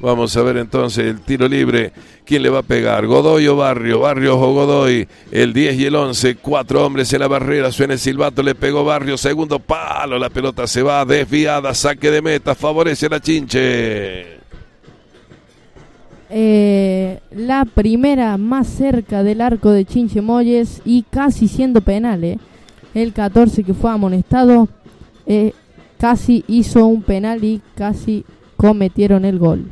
Vamos 0.00 0.36
a 0.36 0.42
ver 0.42 0.58
entonces 0.58 1.06
el 1.06 1.20
tiro 1.20 1.48
libre. 1.48 1.92
¿Quién 2.24 2.42
le 2.42 2.48
va 2.48 2.60
a 2.60 2.62
pegar? 2.62 3.06
¿Godoy 3.06 3.48
o 3.48 3.56
Barrio? 3.56 4.00
Barrio 4.00 4.38
o 4.38 4.52
Godoy. 4.52 5.06
El 5.30 5.52
10 5.52 5.78
y 5.78 5.86
el 5.86 5.96
11. 5.96 6.36
Cuatro 6.36 6.84
hombres 6.84 7.12
en 7.12 7.20
la 7.20 7.28
barrera. 7.28 7.70
Suena 7.70 7.94
el 7.94 7.98
silbato. 7.98 8.42
Le 8.42 8.54
pegó 8.54 8.84
Barrio. 8.84 9.18
Segundo 9.18 9.58
palo. 9.58 10.18
La 10.18 10.30
pelota 10.30 10.66
se 10.66 10.82
va 10.82 11.04
desviada. 11.04 11.74
Saque 11.74 12.10
de 12.10 12.22
meta. 12.22 12.54
Favorece 12.54 13.06
a 13.06 13.10
la 13.10 13.20
Chinche. 13.20 14.39
Eh, 16.32 17.18
la 17.32 17.64
primera 17.64 18.36
más 18.36 18.68
cerca 18.68 19.24
del 19.24 19.40
arco 19.40 19.72
de 19.72 19.84
Chinche 19.84 20.20
Molles 20.20 20.80
y 20.84 21.02
casi 21.02 21.48
siendo 21.48 21.80
penal. 21.80 22.22
Eh. 22.22 22.38
El 22.94 23.12
14 23.12 23.64
que 23.64 23.74
fue 23.74 23.90
amonestado 23.90 24.68
eh, 25.26 25.52
casi 25.98 26.44
hizo 26.46 26.86
un 26.86 27.02
penal 27.02 27.42
y 27.42 27.60
casi 27.74 28.24
cometieron 28.56 29.24
el 29.24 29.38
gol 29.38 29.66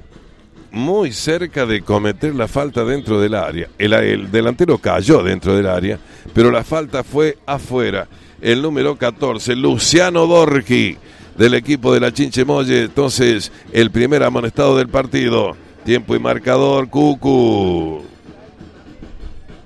muy 0.71 1.13
cerca 1.13 1.67
de 1.67 1.83
cometer 1.83 2.35
la 2.35 2.49
falta 2.49 2.85
dentro 2.85 3.21
del 3.21 3.35
área. 3.35 3.69
El, 3.79 4.31
delantero 4.31 4.79
cayó 4.79 5.23
dentro 5.23 5.57
del 5.57 5.67
área, 5.67 5.99
pero 6.35 6.51
la 6.51 6.65
falta 6.65 7.03
fue 7.03 7.39
afuera. 7.47 8.07
El 8.41 8.63
número 8.63 8.97
14, 8.97 9.57
Luciano 9.57 10.27
Borgi, 10.27 10.97
del 11.37 11.55
equipo 11.55 11.93
de 11.93 12.01
la 12.01 12.13
Chinche 12.13 12.45
Molle. 12.45 12.85
Entonces, 12.85 13.51
el 13.73 13.91
primer 13.91 14.23
amonestado 14.23 14.77
del 14.77 14.89
partido. 14.89 15.57
Tiempo 15.89 16.15
y 16.15 16.19
marcador, 16.19 16.91
Cucu. 16.91 18.03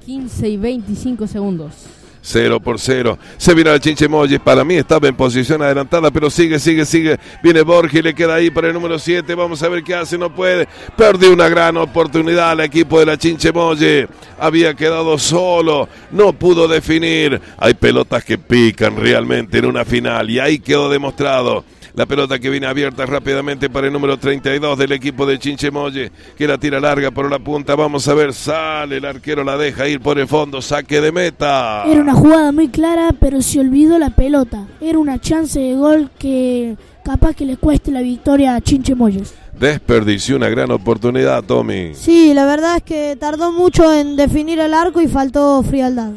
15 0.06 0.48
y 0.50 0.56
25 0.56 1.26
segundos. 1.26 1.72
0 2.20 2.60
por 2.60 2.78
0. 2.78 3.18
Se 3.36 3.52
viene 3.54 3.70
al 3.70 3.80
Chinche 3.80 4.06
Molles. 4.06 4.38
Para 4.38 4.62
mí 4.62 4.76
estaba 4.76 5.08
en 5.08 5.16
posición 5.16 5.62
adelantada, 5.62 6.12
pero 6.12 6.30
sigue, 6.30 6.60
sigue, 6.60 6.84
sigue. 6.84 7.18
Viene 7.42 7.62
Borges, 7.62 8.04
le 8.04 8.14
queda 8.14 8.36
ahí 8.36 8.52
para 8.52 8.68
el 8.68 8.74
número 8.74 9.00
7. 9.00 9.34
Vamos 9.34 9.64
a 9.64 9.68
ver 9.68 9.82
qué 9.82 9.96
hace. 9.96 10.16
No 10.16 10.32
puede. 10.32 10.68
Perdió 10.96 11.32
una 11.32 11.48
gran 11.48 11.76
oportunidad 11.76 12.52
al 12.52 12.60
equipo 12.60 13.00
de 13.00 13.06
la 13.06 13.18
Chinche 13.18 13.50
Molle. 13.50 14.06
Había 14.38 14.74
quedado 14.74 15.18
solo. 15.18 15.88
No 16.12 16.32
pudo 16.34 16.68
definir. 16.68 17.40
Hay 17.58 17.74
pelotas 17.74 18.22
que 18.22 18.38
pican 18.38 18.94
realmente 18.94 19.58
en 19.58 19.64
una 19.64 19.84
final. 19.84 20.30
Y 20.30 20.38
ahí 20.38 20.60
quedó 20.60 20.88
demostrado. 20.88 21.64
La 21.94 22.06
pelota 22.06 22.38
que 22.38 22.48
viene 22.48 22.66
abierta 22.66 23.04
rápidamente 23.04 23.68
para 23.68 23.86
el 23.86 23.92
número 23.92 24.16
32 24.16 24.78
del 24.78 24.92
equipo 24.92 25.26
de 25.26 25.38
Chinchemoye, 25.38 26.10
que 26.38 26.46
la 26.46 26.56
tira 26.56 26.80
larga 26.80 27.10
por 27.10 27.30
la 27.30 27.38
punta. 27.38 27.74
Vamos 27.74 28.08
a 28.08 28.14
ver, 28.14 28.32
sale 28.32 28.96
el 28.96 29.04
arquero, 29.04 29.44
la 29.44 29.58
deja 29.58 29.86
ir 29.86 30.00
por 30.00 30.18
el 30.18 30.26
fondo, 30.26 30.62
saque 30.62 31.02
de 31.02 31.12
meta. 31.12 31.84
Era 31.86 32.00
una 32.00 32.14
jugada 32.14 32.50
muy 32.50 32.68
clara, 32.68 33.10
pero 33.20 33.42
se 33.42 33.60
olvidó 33.60 33.98
la 33.98 34.08
pelota. 34.08 34.66
Era 34.80 34.98
una 34.98 35.20
chance 35.20 35.60
de 35.60 35.74
gol 35.74 36.10
que 36.18 36.76
capaz 37.04 37.34
que 37.34 37.44
le 37.44 37.58
cueste 37.58 37.90
la 37.90 38.00
victoria 38.00 38.54
a 38.54 38.60
Chinchemoyes. 38.62 39.34
Desperdició 39.58 40.36
una 40.36 40.48
gran 40.48 40.70
oportunidad, 40.70 41.44
Tommy. 41.44 41.94
Sí, 41.94 42.32
la 42.32 42.46
verdad 42.46 42.76
es 42.78 42.82
que 42.84 43.16
tardó 43.20 43.52
mucho 43.52 43.92
en 43.92 44.16
definir 44.16 44.60
el 44.60 44.72
arco 44.72 45.02
y 45.02 45.08
faltó 45.08 45.62
frialdad. 45.62 46.12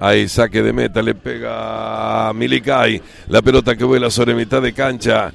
Ahí 0.00 0.28
saque 0.28 0.62
de 0.62 0.72
meta, 0.72 1.02
le 1.02 1.14
pega 1.14 2.30
a 2.30 2.32
Milicay. 2.32 3.02
La 3.28 3.42
pelota 3.42 3.76
que 3.76 3.84
vuela 3.84 4.10
sobre 4.10 4.34
mitad 4.34 4.62
de 4.62 4.72
cancha. 4.72 5.30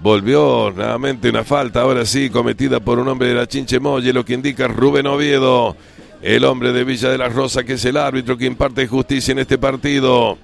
Volvió 0.00 0.72
nuevamente 0.74 1.28
una 1.28 1.44
falta, 1.44 1.82
ahora 1.82 2.06
sí, 2.06 2.30
cometida 2.30 2.80
por 2.80 2.98
un 2.98 3.06
hombre 3.06 3.28
de 3.28 3.34
la 3.34 3.46
Chinche 3.46 3.78
Molle, 3.78 4.12
lo 4.12 4.24
que 4.24 4.32
indica 4.32 4.66
Rubén 4.66 5.06
Oviedo, 5.06 5.76
el 6.22 6.44
hombre 6.44 6.72
de 6.72 6.84
Villa 6.84 7.10
de 7.10 7.18
la 7.18 7.28
Rosa, 7.28 7.62
que 7.62 7.74
es 7.74 7.84
el 7.84 7.98
árbitro 7.98 8.36
que 8.36 8.46
imparte 8.46 8.88
justicia 8.88 9.32
en 9.32 9.40
este 9.40 9.58
partido. 9.58 10.38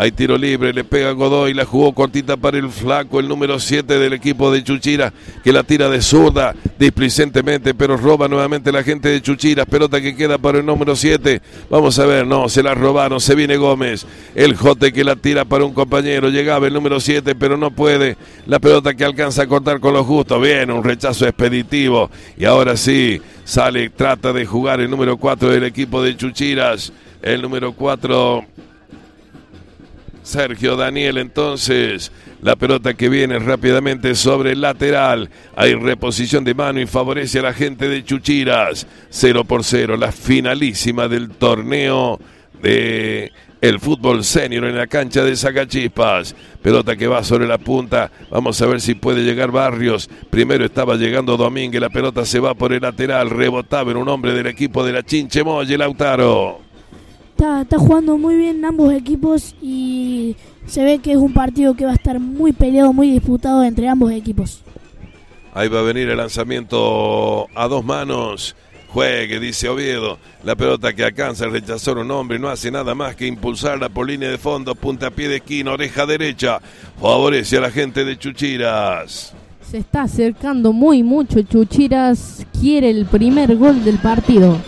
Hay 0.00 0.12
tiro 0.12 0.38
libre, 0.38 0.72
le 0.72 0.82
pega 0.82 1.10
Godoy, 1.10 1.52
la 1.52 1.66
jugó 1.66 1.92
cortita 1.92 2.38
para 2.38 2.56
el 2.56 2.70
flaco, 2.70 3.20
el 3.20 3.28
número 3.28 3.60
7 3.60 3.98
del 3.98 4.14
equipo 4.14 4.50
de 4.50 4.64
Chuchira, 4.64 5.12
que 5.44 5.52
la 5.52 5.62
tira 5.62 5.90
de 5.90 6.00
zurda 6.00 6.54
displicentemente, 6.78 7.74
pero 7.74 7.98
roba 7.98 8.26
nuevamente 8.26 8.72
la 8.72 8.82
gente 8.82 9.10
de 9.10 9.20
Chuchira. 9.20 9.66
Pelota 9.66 10.00
que 10.00 10.16
queda 10.16 10.38
para 10.38 10.60
el 10.60 10.64
número 10.64 10.96
7. 10.96 11.42
Vamos 11.68 11.98
a 11.98 12.06
ver, 12.06 12.26
no, 12.26 12.48
se 12.48 12.62
la 12.62 12.74
robaron, 12.74 13.20
se 13.20 13.34
viene 13.34 13.58
Gómez. 13.58 14.06
El 14.34 14.56
jote 14.56 14.90
que 14.90 15.04
la 15.04 15.16
tira 15.16 15.44
para 15.44 15.66
un 15.66 15.74
compañero, 15.74 16.30
llegaba 16.30 16.66
el 16.66 16.72
número 16.72 16.98
7, 16.98 17.34
pero 17.34 17.58
no 17.58 17.70
puede. 17.70 18.16
La 18.46 18.58
pelota 18.58 18.94
que 18.94 19.04
alcanza 19.04 19.42
a 19.42 19.48
cortar 19.48 19.80
con 19.80 19.92
lo 19.92 20.02
justo. 20.02 20.40
Bien, 20.40 20.70
un 20.70 20.82
rechazo 20.82 21.26
expeditivo. 21.26 22.10
Y 22.38 22.46
ahora 22.46 22.78
sí, 22.78 23.20
sale, 23.44 23.90
trata 23.90 24.32
de 24.32 24.46
jugar 24.46 24.80
el 24.80 24.88
número 24.88 25.18
4 25.18 25.50
del 25.50 25.64
equipo 25.64 26.02
de 26.02 26.16
Chuchiras. 26.16 26.90
El 27.20 27.42
número 27.42 27.74
4 27.74 28.46
Sergio 30.22 30.76
Daniel 30.76 31.18
entonces. 31.18 32.12
La 32.42 32.56
pelota 32.56 32.94
que 32.94 33.08
viene 33.08 33.38
rápidamente 33.38 34.14
sobre 34.14 34.52
el 34.52 34.60
lateral. 34.60 35.30
Hay 35.56 35.74
reposición 35.74 36.44
de 36.44 36.54
mano 36.54 36.80
y 36.80 36.86
favorece 36.86 37.40
a 37.40 37.42
la 37.42 37.52
gente 37.52 37.88
de 37.88 38.04
Chuchiras. 38.04 38.86
0 39.10 39.44
por 39.44 39.64
0. 39.64 39.96
La 39.96 40.12
finalísima 40.12 41.08
del 41.08 41.30
torneo 41.30 42.18
de 42.62 43.32
el 43.60 43.78
fútbol 43.78 44.24
senior 44.24 44.64
en 44.64 44.76
la 44.76 44.86
cancha 44.86 45.22
de 45.22 45.36
Zacachispas. 45.36 46.34
Pelota 46.62 46.96
que 46.96 47.06
va 47.06 47.22
sobre 47.22 47.46
la 47.46 47.58
punta. 47.58 48.10
Vamos 48.30 48.60
a 48.62 48.66
ver 48.66 48.80
si 48.80 48.94
puede 48.94 49.22
llegar 49.22 49.50
Barrios. 49.50 50.08
Primero 50.30 50.64
estaba 50.64 50.96
llegando 50.96 51.36
Domínguez. 51.36 51.80
La 51.80 51.90
pelota 51.90 52.24
se 52.24 52.40
va 52.40 52.54
por 52.54 52.72
el 52.72 52.82
lateral. 52.82 53.30
Rebotaba 53.30 53.90
en 53.90 53.98
un 53.98 54.08
hombre 54.08 54.32
del 54.32 54.46
equipo 54.46 54.84
de 54.84 54.92
la 54.92 55.02
Chinche 55.02 55.44
Molle, 55.44 55.76
Lautaro. 55.76 56.69
Está, 57.40 57.78
jugando 57.78 58.18
muy 58.18 58.36
bien 58.36 58.62
ambos 58.66 58.92
equipos 58.92 59.54
y 59.62 60.36
se 60.66 60.84
ve 60.84 60.98
que 60.98 61.12
es 61.12 61.16
un 61.16 61.32
partido 61.32 61.72
que 61.72 61.86
va 61.86 61.92
a 61.92 61.94
estar 61.94 62.20
muy 62.20 62.52
peleado, 62.52 62.92
muy 62.92 63.10
disputado 63.10 63.64
entre 63.64 63.88
ambos 63.88 64.12
equipos. 64.12 64.62
Ahí 65.54 65.68
va 65.68 65.78
a 65.80 65.82
venir 65.82 66.10
el 66.10 66.18
lanzamiento 66.18 67.48
a 67.54 67.66
dos 67.66 67.82
manos. 67.82 68.54
Juegue, 68.88 69.40
dice 69.40 69.70
Oviedo. 69.70 70.18
La 70.44 70.54
pelota 70.54 70.92
que 70.92 71.02
alcanza 71.02 71.46
el 71.46 71.52
rechazar 71.52 71.96
un 71.96 72.10
hombre 72.10 72.38
no 72.38 72.50
hace 72.50 72.70
nada 72.70 72.94
más 72.94 73.16
que 73.16 73.26
impulsarla 73.26 73.88
por 73.88 74.06
línea 74.06 74.28
de 74.28 74.36
fondo, 74.36 74.74
punta 74.74 75.10
pie 75.10 75.28
de 75.28 75.36
esquina, 75.36 75.72
oreja 75.72 76.04
derecha. 76.04 76.60
Favorece 77.00 77.56
a 77.56 77.62
la 77.62 77.70
gente 77.70 78.04
de 78.04 78.18
Chuchiras. 78.18 79.32
Se 79.62 79.78
está 79.78 80.02
acercando 80.02 80.74
muy 80.74 81.02
mucho 81.02 81.40
Chuchiras. 81.40 82.44
Quiere 82.60 82.90
el 82.90 83.06
primer 83.06 83.56
gol 83.56 83.82
del 83.82 83.96
partido. 83.96 84.58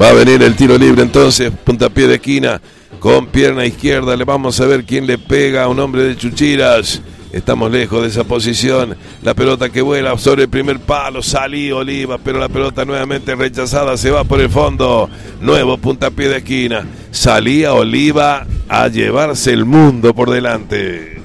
Va 0.00 0.08
a 0.08 0.12
venir 0.12 0.42
el 0.42 0.56
tiro 0.56 0.78
libre 0.78 1.02
entonces, 1.02 1.52
puntapié 1.64 2.06
de 2.06 2.14
esquina 2.14 2.60
con 2.98 3.26
pierna 3.26 3.64
izquierda. 3.66 4.16
Le 4.16 4.24
vamos 4.24 4.60
a 4.60 4.66
ver 4.66 4.84
quién 4.84 5.06
le 5.06 5.18
pega 5.18 5.64
a 5.64 5.68
un 5.68 5.78
hombre 5.80 6.04
de 6.04 6.16
Chuchiras. 6.16 7.02
Estamos 7.32 7.70
lejos 7.70 8.02
de 8.02 8.08
esa 8.08 8.24
posición. 8.24 8.96
La 9.22 9.34
pelota 9.34 9.70
que 9.70 9.82
vuela 9.82 10.16
sobre 10.18 10.44
el 10.44 10.48
primer 10.48 10.78
palo. 10.80 11.22
Salí 11.22 11.72
Oliva, 11.72 12.18
pero 12.18 12.38
la 12.38 12.48
pelota 12.48 12.84
nuevamente 12.84 13.34
rechazada. 13.34 13.96
Se 13.96 14.10
va 14.10 14.24
por 14.24 14.40
el 14.40 14.50
fondo. 14.50 15.08
Nuevo 15.40 15.78
puntapié 15.78 16.28
de 16.28 16.36
esquina. 16.38 16.86
Salía 17.10 17.72
Oliva 17.72 18.46
a 18.68 18.88
llevarse 18.88 19.52
el 19.52 19.64
mundo 19.64 20.14
por 20.14 20.30
delante. 20.30 21.20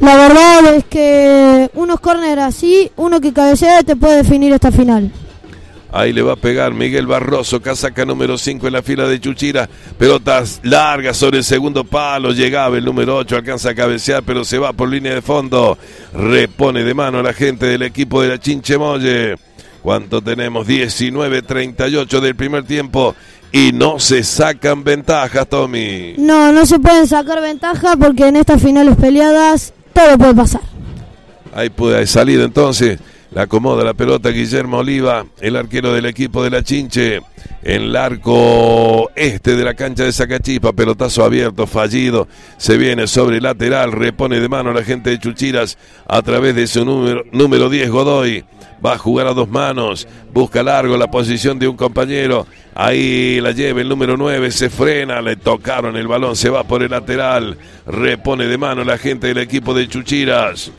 La 0.00 0.16
verdad 0.16 0.74
es 0.74 0.84
que 0.84 1.70
unos 1.74 2.00
córner 2.00 2.38
así, 2.38 2.90
uno 2.96 3.20
que 3.20 3.32
cabecea 3.32 3.82
te 3.82 3.96
puede 3.96 4.18
definir 4.18 4.52
esta 4.52 4.72
final. 4.72 5.12
Ahí 5.96 6.12
le 6.12 6.22
va 6.22 6.32
a 6.32 6.36
pegar 6.36 6.74
Miguel 6.74 7.06
Barroso, 7.06 7.62
casaca 7.62 8.04
número 8.04 8.36
5 8.36 8.66
en 8.66 8.72
la 8.72 8.82
fila 8.82 9.06
de 9.06 9.20
Chuchira. 9.20 9.68
Pelotas 9.96 10.58
largas 10.64 11.16
sobre 11.16 11.38
el 11.38 11.44
segundo 11.44 11.84
palo. 11.84 12.32
Llegaba 12.32 12.76
el 12.76 12.84
número 12.84 13.16
8, 13.18 13.36
alcanza 13.36 13.70
a 13.70 13.74
cabecear, 13.76 14.24
pero 14.24 14.44
se 14.44 14.58
va 14.58 14.72
por 14.72 14.88
línea 14.88 15.14
de 15.14 15.22
fondo. 15.22 15.78
Repone 16.12 16.82
de 16.82 16.94
mano 16.94 17.20
a 17.20 17.22
la 17.22 17.32
gente 17.32 17.66
del 17.66 17.82
equipo 17.82 18.20
de 18.20 18.28
la 18.28 18.40
Chinchemoye. 18.40 19.36
¿Cuánto 19.82 20.20
tenemos? 20.20 20.66
19-38 20.66 22.20
del 22.20 22.34
primer 22.34 22.64
tiempo. 22.64 23.14
Y 23.52 23.70
no 23.70 24.00
se 24.00 24.24
sacan 24.24 24.82
ventajas, 24.82 25.48
Tommy. 25.48 26.16
No, 26.18 26.50
no 26.50 26.66
se 26.66 26.80
pueden 26.80 27.06
sacar 27.06 27.40
ventajas 27.40 27.94
porque 28.00 28.26
en 28.26 28.34
estas 28.34 28.60
finales 28.60 28.96
peleadas 28.96 29.72
todo 29.92 30.18
puede 30.18 30.34
pasar. 30.34 30.62
Ahí 31.54 31.70
puede 31.70 32.04
salir 32.08 32.40
entonces 32.40 32.98
la 33.34 33.42
acomoda 33.42 33.82
la 33.82 33.94
pelota 33.94 34.30
Guillermo 34.30 34.78
Oliva, 34.78 35.26
el 35.40 35.56
arquero 35.56 35.92
del 35.92 36.06
equipo 36.06 36.44
de 36.44 36.50
la 36.50 36.62
Chinche, 36.62 37.16
en 37.64 37.82
el 37.82 37.96
arco 37.96 39.10
este 39.16 39.56
de 39.56 39.64
la 39.64 39.74
cancha 39.74 40.04
de 40.04 40.12
Zacachipa, 40.12 40.72
pelotazo 40.72 41.24
abierto, 41.24 41.66
fallido, 41.66 42.28
se 42.58 42.76
viene 42.76 43.08
sobre 43.08 43.38
el 43.38 43.42
lateral, 43.42 43.90
repone 43.90 44.38
de 44.38 44.48
mano 44.48 44.70
a 44.70 44.74
la 44.74 44.84
gente 44.84 45.10
de 45.10 45.18
Chuchiras 45.18 45.76
a 46.06 46.22
través 46.22 46.54
de 46.54 46.68
su 46.68 46.84
número, 46.84 47.24
número 47.32 47.68
10 47.68 47.90
Godoy, 47.90 48.44
va 48.84 48.92
a 48.92 48.98
jugar 48.98 49.26
a 49.26 49.34
dos 49.34 49.48
manos, 49.48 50.06
busca 50.32 50.62
largo 50.62 50.96
la 50.96 51.10
posición 51.10 51.58
de 51.58 51.66
un 51.66 51.76
compañero, 51.76 52.46
ahí 52.76 53.40
la 53.40 53.50
lleva 53.50 53.80
el 53.80 53.88
número 53.88 54.16
9, 54.16 54.52
se 54.52 54.70
frena, 54.70 55.20
le 55.20 55.34
tocaron 55.34 55.96
el 55.96 56.06
balón, 56.06 56.36
se 56.36 56.50
va 56.50 56.62
por 56.62 56.84
el 56.84 56.92
lateral, 56.92 57.58
repone 57.84 58.46
de 58.46 58.58
mano 58.58 58.84
la 58.84 58.96
gente 58.96 59.26
del 59.26 59.38
equipo 59.38 59.74
de 59.74 59.88
Chuchiras. 59.88 60.70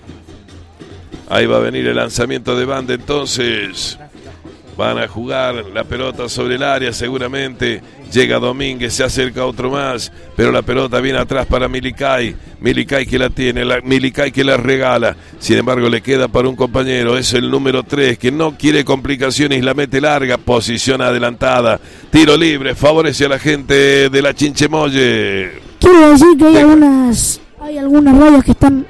Ahí 1.30 1.46
va 1.46 1.58
a 1.58 1.60
venir 1.62 1.88
el 1.88 1.96
lanzamiento 1.96 2.56
de 2.56 2.66
banda 2.66 2.94
entonces. 2.94 3.98
Van 4.78 4.98
a 4.98 5.08
jugar 5.08 5.66
la 5.74 5.86
pelota 5.86 6.28
sobre 6.28 6.56
el 6.56 6.64
área 6.64 6.92
seguramente. 6.92 7.82
Llega 8.12 8.40
Domínguez, 8.40 8.94
se 8.94 9.04
acerca 9.04 9.46
otro 9.46 9.72
más, 9.72 10.12
pero 10.36 10.52
la 10.52 10.62
pelota 10.62 11.00
viene 11.00 11.18
atrás 11.18 11.46
para 11.48 11.68
Milicay. 11.68 12.36
Milicay 12.60 13.06
que 13.06 13.18
la 13.18 13.30
tiene, 13.30 13.66
la, 13.66 13.82
Milicay 13.82 14.32
que 14.32 14.44
la 14.44 14.58
regala. 14.58 15.16
Sin 15.40 15.58
embargo, 15.58 15.90
le 15.90 16.02
queda 16.02 16.28
para 16.28 16.50
un 16.50 16.56
compañero, 16.56 17.18
es 17.18 17.34
el 17.34 17.50
número 17.50 17.84
3, 17.84 18.18
que 18.18 18.32
no 18.32 18.58
quiere 18.58 18.84
complicaciones 18.84 19.64
la 19.64 19.74
mete 19.74 20.02
larga. 20.02 20.38
Posición 20.38 21.02
adelantada. 21.02 21.80
Tiro 22.12 22.38
libre, 22.38 22.76
favorece 22.76 23.26
a 23.26 23.30
la 23.30 23.40
gente 23.40 24.10
de 24.10 24.22
la 24.22 24.34
Chinchemoye. 24.34 25.52
Quiero 25.80 26.10
decir 26.12 26.38
que 26.38 26.46
hay 26.46 26.58
algunas, 26.58 27.42
hay 27.62 27.78
algunas 27.78 28.18
rayas 28.18 28.44
que 28.44 28.52
están 28.52 28.86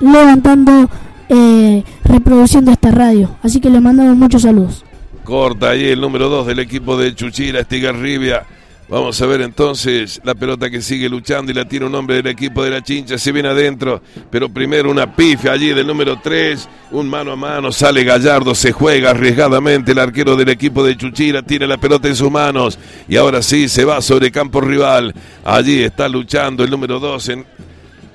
levantando 0.00 0.90
eh, 1.32 1.82
reproduciendo 2.04 2.70
esta 2.70 2.90
radio. 2.90 3.36
Así 3.42 3.60
que 3.60 3.70
le 3.70 3.80
mandamos 3.80 4.16
muchos 4.16 4.42
saludos. 4.42 4.84
Corta 5.24 5.70
ahí 5.70 5.84
el 5.84 6.00
número 6.00 6.28
2 6.28 6.48
del 6.48 6.58
equipo 6.58 6.96
de 6.96 7.14
Chuchira, 7.14 7.60
Estigarribia. 7.60 8.44
Vamos 8.88 9.22
a 9.22 9.26
ver 9.26 9.40
entonces 9.40 10.20
la 10.22 10.34
pelota 10.34 10.68
que 10.68 10.82
sigue 10.82 11.08
luchando 11.08 11.50
y 11.50 11.54
la 11.54 11.64
tiene 11.64 11.86
un 11.86 11.94
hombre 11.94 12.16
del 12.16 12.26
equipo 12.26 12.62
de 12.62 12.70
la 12.70 12.82
Chincha. 12.82 13.16
Se 13.16 13.32
viene 13.32 13.48
adentro, 13.48 14.02
pero 14.30 14.50
primero 14.50 14.90
una 14.90 15.16
pifia 15.16 15.52
allí 15.52 15.68
del 15.68 15.86
número 15.86 16.20
3. 16.20 16.68
Un 16.90 17.08
mano 17.08 17.32
a 17.32 17.36
mano, 17.36 17.72
sale 17.72 18.04
Gallardo, 18.04 18.54
se 18.54 18.72
juega 18.72 19.12
arriesgadamente. 19.12 19.92
El 19.92 19.98
arquero 19.98 20.36
del 20.36 20.50
equipo 20.50 20.84
de 20.84 20.96
Chuchira 20.96 21.40
tiene 21.40 21.66
la 21.66 21.78
pelota 21.78 22.08
en 22.08 22.16
sus 22.16 22.30
manos 22.30 22.78
y 23.08 23.16
ahora 23.16 23.40
sí 23.40 23.68
se 23.68 23.86
va 23.86 24.02
sobre 24.02 24.30
campo 24.30 24.60
rival. 24.60 25.14
Allí 25.42 25.82
está 25.82 26.06
luchando 26.06 26.62
el 26.62 26.70
número 26.70 27.00
2 27.00 27.28
en 27.30 27.46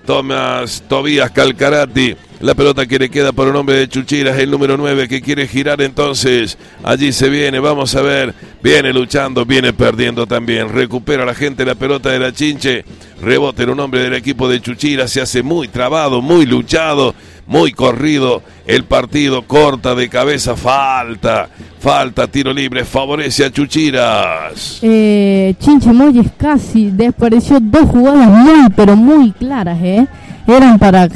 Tomás 0.06 0.84
Tobías 0.88 1.32
Calcarati. 1.32 2.15
La 2.39 2.54
pelota 2.54 2.86
que 2.86 3.00
le 3.00 3.10
queda 3.10 3.32
por 3.32 3.47
un 3.47 3.56
hombre 3.56 3.78
de 3.78 3.89
Chuchiras, 3.89 4.38
el 4.38 4.52
número 4.52 4.78
9 4.78 5.08
que 5.08 5.21
quiere 5.21 5.47
girar 5.47 5.82
entonces. 5.82 6.56
Allí 6.84 7.12
se 7.12 7.30
viene, 7.30 7.60
vamos 7.60 7.95
a 7.95 8.02
ver. 8.04 8.36
Viene 8.62 8.93
luchando, 8.93 9.43
viene 9.43 9.73
perdiendo 9.73 10.28
también. 10.28 10.69
Recupera 10.69 11.26
la 11.26 11.34
gente 11.34 11.65
la 11.65 11.73
pelota 11.73 12.10
de 12.12 12.19
la 12.19 12.32
Chinche. 12.32 12.86
Rebote 13.21 13.63
en 13.63 13.71
un 13.71 13.80
hombre 13.80 14.02
del 14.02 14.13
equipo 14.13 14.47
de 14.47 14.62
Chuchiras. 14.62 15.10
Se 15.10 15.19
hace 15.19 15.41
muy 15.41 15.67
trabado, 15.67 16.21
muy 16.21 16.45
luchado, 16.45 17.15
muy 17.47 17.71
corrido. 17.71 18.43
El 18.67 18.84
partido 18.84 19.41
corta 19.41 19.95
de 19.95 20.08
cabeza, 20.08 20.56
falta. 20.56 21.50
Falta, 21.80 22.28
tiro 22.28 22.54
libre, 22.54 22.86
favorece 22.86 23.45
a 23.45 23.52
Chuchiras. 23.52 24.78
Eh, 24.84 25.56
Chinche 25.60 25.91
Moyes 25.91 26.28
casi 26.38 26.91
despareció 26.91 27.58
dos 27.60 27.89
jugadas 27.89 28.30
muy, 28.30 28.69
pero 28.76 28.95
muy 28.95 29.32
claras, 29.32 29.80
¿eh? 29.82 30.06
Eran 30.45 30.78
para, 30.78 31.10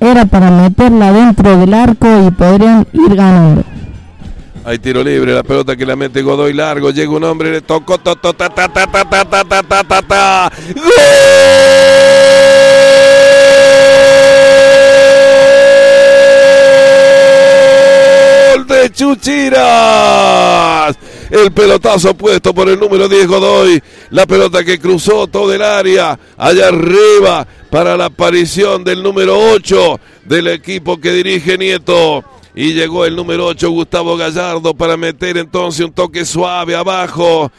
era 0.00 0.24
para 0.26 0.50
meterla 0.50 1.12
dentro 1.12 1.56
del 1.58 1.74
arco 1.74 2.06
y 2.26 2.30
podrían 2.30 2.86
ir 2.92 3.14
ganando. 3.14 3.64
Hay 4.66 4.78
tiro 4.78 5.04
libre, 5.04 5.34
la 5.34 5.42
pelota 5.42 5.76
que 5.76 5.84
la 5.84 5.94
mete 5.94 6.22
Godoy 6.22 6.54
largo, 6.54 6.90
llega 6.90 7.10
un 7.12 7.24
hombre, 7.24 7.52
le 7.52 7.60
tocó, 7.60 7.98
ta, 7.98 8.14
ta, 8.14 8.32
ta, 8.32 8.48
ta, 8.48 8.66
ta, 8.68 8.86
ta, 8.86 9.24
ta, 9.24 9.44
ta, 9.44 9.84
ta, 9.84 10.02
ta. 10.02 10.50
¡Gol! 10.74 10.84
de 18.66 18.90
Chuchiras. 18.90 19.64
El 21.30 21.52
pelotazo 21.52 22.14
puesto 22.14 22.54
por 22.54 22.68
el 22.68 22.78
número 22.78 23.08
10 23.08 23.26
Godoy. 23.26 23.82
La 24.10 24.26
pelota 24.26 24.62
que 24.64 24.78
cruzó 24.78 25.26
todo 25.26 25.52
el 25.52 25.62
área. 25.62 26.18
Allá 26.36 26.68
arriba 26.68 27.46
para 27.74 27.96
la 27.96 28.04
aparición 28.04 28.84
del 28.84 29.02
número 29.02 29.36
8 29.36 29.98
del 30.26 30.46
equipo 30.46 31.00
que 31.00 31.10
dirige 31.10 31.58
Nieto. 31.58 32.22
Y 32.54 32.72
llegó 32.72 33.04
el 33.04 33.16
número 33.16 33.46
8 33.46 33.68
Gustavo 33.68 34.16
Gallardo 34.16 34.74
para 34.74 34.96
meter 34.96 35.38
entonces 35.38 35.84
un 35.84 35.90
toque 35.90 36.24
suave 36.24 36.76
abajo. 36.76 37.50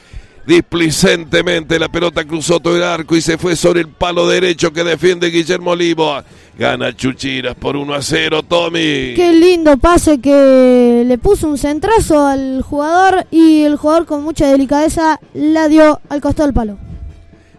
Displicentemente 0.47 1.77
la 1.77 1.89
pelota 1.89 2.23
cruzó 2.23 2.61
todo 2.61 2.77
el 2.77 2.83
arco 2.83 3.17
y 3.17 3.21
se 3.21 3.37
fue 3.37 3.57
sobre 3.57 3.81
el 3.81 3.89
palo 3.89 4.25
derecho 4.25 4.71
que 4.71 4.85
defiende 4.85 5.31
Guillermo 5.31 5.71
Olivo. 5.71 6.15
Gana 6.57 6.95
Chuchiras 6.95 7.55
por 7.55 7.75
1 7.75 7.93
a 7.93 8.01
0, 8.01 8.43
Tommy. 8.43 9.15
Qué 9.17 9.33
lindo 9.33 9.77
pase 9.77 10.21
que 10.21 11.03
le 11.05 11.17
puso 11.17 11.49
un 11.49 11.57
centrazo 11.57 12.25
al 12.25 12.61
jugador 12.61 13.27
y 13.31 13.63
el 13.63 13.75
jugador 13.75 14.05
con 14.05 14.23
mucha 14.23 14.49
delicadeza 14.49 15.19
la 15.33 15.67
dio 15.67 15.99
al 16.07 16.21
costado 16.21 16.47
del 16.47 16.53
palo. 16.53 16.77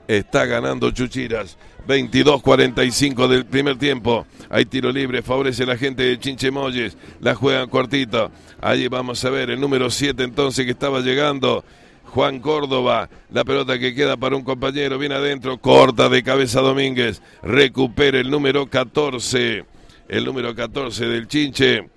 Está 0.08 0.46
ganando 0.46 0.90
Chuchiras. 0.90 1.58
22-45 1.86 3.28
del 3.28 3.46
primer 3.46 3.76
tiempo. 3.76 4.26
Hay 4.50 4.64
tiro 4.66 4.90
libre, 4.90 5.22
favorece 5.22 5.66
la 5.66 5.76
gente 5.76 6.02
de 6.02 6.18
Chinchemoyes. 6.18 6.96
La 7.20 7.34
juegan 7.34 7.68
cortito. 7.68 8.30
Allí 8.60 8.88
vamos 8.88 9.24
a 9.24 9.30
ver 9.30 9.50
el 9.50 9.60
número 9.60 9.90
7 9.90 10.22
entonces 10.22 10.64
que 10.64 10.72
estaba 10.72 11.00
llegando. 11.00 11.64
Juan 12.04 12.40
Córdoba, 12.40 13.10
la 13.30 13.44
pelota 13.44 13.78
que 13.78 13.94
queda 13.94 14.16
para 14.16 14.36
un 14.36 14.42
compañero, 14.42 14.98
viene 14.98 15.16
adentro, 15.16 15.58
corta 15.58 16.08
de 16.08 16.22
cabeza 16.22 16.60
Domínguez, 16.60 17.20
recupera 17.42 18.18
el 18.18 18.30
número 18.30 18.68
14, 18.68 19.64
el 20.08 20.24
número 20.24 20.54
14 20.54 21.06
del 21.06 21.28
Chinche. 21.28 21.90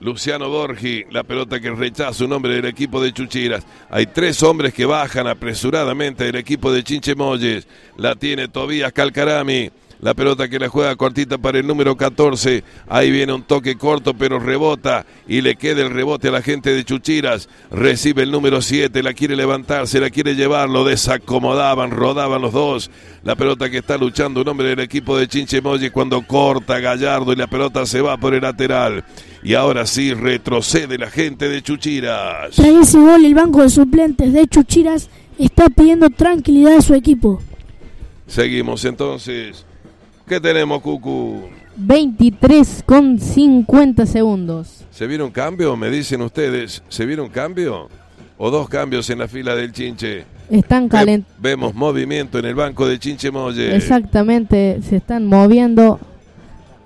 Luciano 0.00 0.48
Borgi, 0.48 1.04
la 1.10 1.24
pelota 1.24 1.58
que 1.60 1.70
rechaza 1.70 2.24
un 2.24 2.32
hombre 2.32 2.54
del 2.54 2.66
equipo 2.66 3.02
de 3.02 3.12
Chuchiras. 3.12 3.66
Hay 3.90 4.06
tres 4.06 4.42
hombres 4.42 4.72
que 4.72 4.84
bajan 4.84 5.26
apresuradamente 5.26 6.24
del 6.24 6.36
equipo 6.36 6.72
de 6.72 6.84
Chinche 6.84 7.14
Molles. 7.14 7.66
La 7.96 8.14
tiene 8.14 8.48
Tobías 8.48 8.92
Calcarami. 8.92 9.70
La 10.00 10.14
pelota 10.14 10.48
que 10.48 10.60
la 10.60 10.68
juega 10.68 10.94
cortita 10.94 11.38
para 11.38 11.58
el 11.58 11.66
número 11.66 11.96
14. 11.96 12.62
Ahí 12.86 13.10
viene 13.10 13.32
un 13.32 13.42
toque 13.42 13.74
corto, 13.74 14.14
pero 14.14 14.38
rebota. 14.38 15.04
Y 15.26 15.40
le 15.40 15.56
queda 15.56 15.82
el 15.82 15.90
rebote 15.90 16.28
a 16.28 16.30
la 16.30 16.40
gente 16.40 16.72
de 16.72 16.84
Chuchiras. 16.84 17.48
Recibe 17.72 18.22
el 18.22 18.30
número 18.30 18.62
7. 18.62 19.02
La 19.02 19.12
quiere 19.12 19.34
levantar, 19.34 19.88
se 19.88 19.98
la 19.98 20.10
quiere 20.10 20.36
llevar. 20.36 20.68
Lo 20.68 20.84
desacomodaban, 20.84 21.90
rodaban 21.90 22.40
los 22.40 22.52
dos. 22.52 22.90
La 23.24 23.34
pelota 23.34 23.68
que 23.70 23.78
está 23.78 23.98
luchando 23.98 24.42
un 24.42 24.48
hombre 24.48 24.68
del 24.68 24.80
equipo 24.80 25.18
de 25.18 25.26
Chinchemoye 25.26 25.90
cuando 25.90 26.22
corta 26.22 26.78
Gallardo 26.78 27.32
y 27.32 27.36
la 27.36 27.48
pelota 27.48 27.84
se 27.84 28.00
va 28.00 28.16
por 28.16 28.34
el 28.34 28.42
lateral. 28.42 29.04
Y 29.42 29.54
ahora 29.54 29.84
sí 29.84 30.14
retrocede 30.14 30.96
la 30.96 31.10
gente 31.10 31.48
de 31.48 31.60
Chuchiras. 31.60 32.54
Tras 32.54 32.68
ese 32.68 32.98
gol, 33.00 33.24
el 33.24 33.34
banco 33.34 33.62
de 33.62 33.68
suplentes 33.68 34.32
de 34.32 34.46
Chuchiras 34.46 35.10
está 35.38 35.68
pidiendo 35.68 36.08
tranquilidad 36.10 36.76
a 36.76 36.82
su 36.82 36.94
equipo. 36.94 37.42
Seguimos 38.28 38.84
entonces. 38.84 39.64
¿Qué 40.28 40.38
tenemos, 40.38 40.82
Cucu? 40.82 41.48
23 41.76 42.82
con 42.84 43.18
50 43.18 44.04
segundos. 44.04 44.84
¿Se 44.90 45.06
vieron 45.06 45.30
cambio? 45.30 45.74
Me 45.74 45.88
dicen 45.88 46.20
ustedes. 46.20 46.82
¿Se 46.90 47.06
vieron 47.06 47.30
cambio? 47.30 47.88
¿O 48.36 48.50
dos 48.50 48.68
cambios 48.68 49.08
en 49.08 49.20
la 49.20 49.26
fila 49.26 49.54
del 49.54 49.72
Chinche? 49.72 50.26
Están 50.50 50.86
calentando. 50.88 51.34
Vemos 51.40 51.74
movimiento 51.74 52.38
en 52.38 52.44
el 52.44 52.54
banco 52.54 52.86
de 52.86 52.98
Chinche 52.98 53.30
Molle. 53.30 53.74
Exactamente, 53.74 54.80
se 54.82 54.96
están 54.96 55.24
moviendo. 55.24 55.98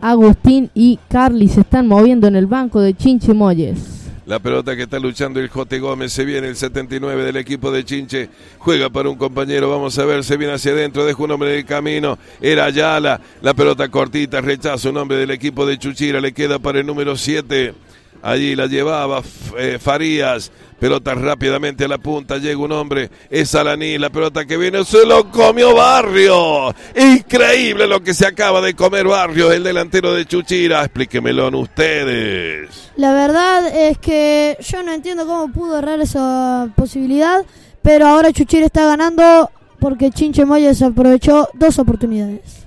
Agustín 0.01 0.71
y 0.73 1.01
Carly 1.09 1.49
se 1.49 1.63
están 1.63 1.89
moviendo 1.89 2.29
en 2.29 2.37
el 2.37 2.47
banco 2.47 2.81
de 2.81 2.95
Chinche 2.95 3.35
Molles. 3.35 4.02
La 4.25 4.39
pelota 4.39 4.77
que 4.77 4.83
está 4.83 5.01
luchando 5.01 5.41
el 5.41 5.49
Jote 5.49 5.81
Gómez. 5.81 6.13
Se 6.13 6.25
viene 6.25 6.47
el 6.47 6.55
79 6.57 7.25
del 7.25 7.37
equipo 7.37 7.73
de 7.73 7.85
Chinche. 7.85 8.29
Juega 8.59 8.89
para 8.89 9.09
un 9.09 9.17
compañero. 9.17 9.69
Vamos 9.69 9.99
a 9.99 10.05
ver. 10.05 10.23
Se 10.23 10.37
viene 10.37 10.55
hacia 10.55 10.71
adentro. 10.73 11.05
Deja 11.05 11.21
un 11.23 11.33
hombre 11.33 11.53
en 11.53 11.59
el 11.59 11.65
camino. 11.65 12.17
Era 12.41 12.67
Ayala. 12.67 13.21
La 13.41 13.53
pelota 13.53 13.89
cortita. 13.89 14.41
Rechaza 14.41 14.91
un 14.91 14.97
hombre 14.99 15.17
del 15.17 15.33
equipo 15.33 15.67
de 15.67 15.77
Chuchira. 15.77 16.21
Le 16.21 16.33
queda 16.33 16.61
para 16.61 16.79
el 16.79 16.87
número 16.87 17.17
7. 17.17 17.75
Allí 18.23 18.55
la 18.55 18.67
llevaba 18.67 19.23
eh, 19.59 19.79
Farías. 19.81 20.53
Pelota 20.83 21.15
rápidamente 21.15 21.85
a 21.85 21.89
la 21.89 21.99
punta. 21.99 22.39
Llega 22.39 22.59
un 22.59 22.73
hombre. 22.73 23.09
Es 23.31 23.55
Alaní. 23.55 23.99
La 23.99 24.11
pelota 24.11 24.45
que 24.45 24.57
viene. 24.57 24.85
Se 24.85 25.07
lo 25.07 25.31
comió 25.31 25.77
Barrio. 25.77 26.75
Increíble 26.97 27.87
lo 27.87 28.03
que 28.03 28.13
se 28.13 28.27
acaba 28.27 28.61
de 28.61 28.75
comer 28.75 29.07
Barrio. 29.07 29.53
El 29.53 29.63
delantero 29.63 30.13
de 30.13 30.27
Chuchira. 30.27 30.81
Explíquemelo 30.81 31.57
ustedes. 31.57 32.91
La 32.97 33.13
verdad 33.13 33.69
es 33.73 33.97
que 33.99 34.57
yo 34.59 34.83
no 34.83 34.93
entiendo 34.93 35.25
cómo 35.25 35.53
pudo 35.53 35.79
errar 35.79 36.01
esa 36.01 36.69
posibilidad. 36.75 37.45
Pero 37.81 38.09
ahora 38.09 38.33
Chuchira 38.33 38.67
está 38.67 38.85
ganando 38.85 39.53
porque 39.79 40.11
Chinche 40.11 40.45
Moyes 40.45 40.83
aprovechó 40.83 41.49
dos 41.55 41.79
oportunidades. 41.79 42.62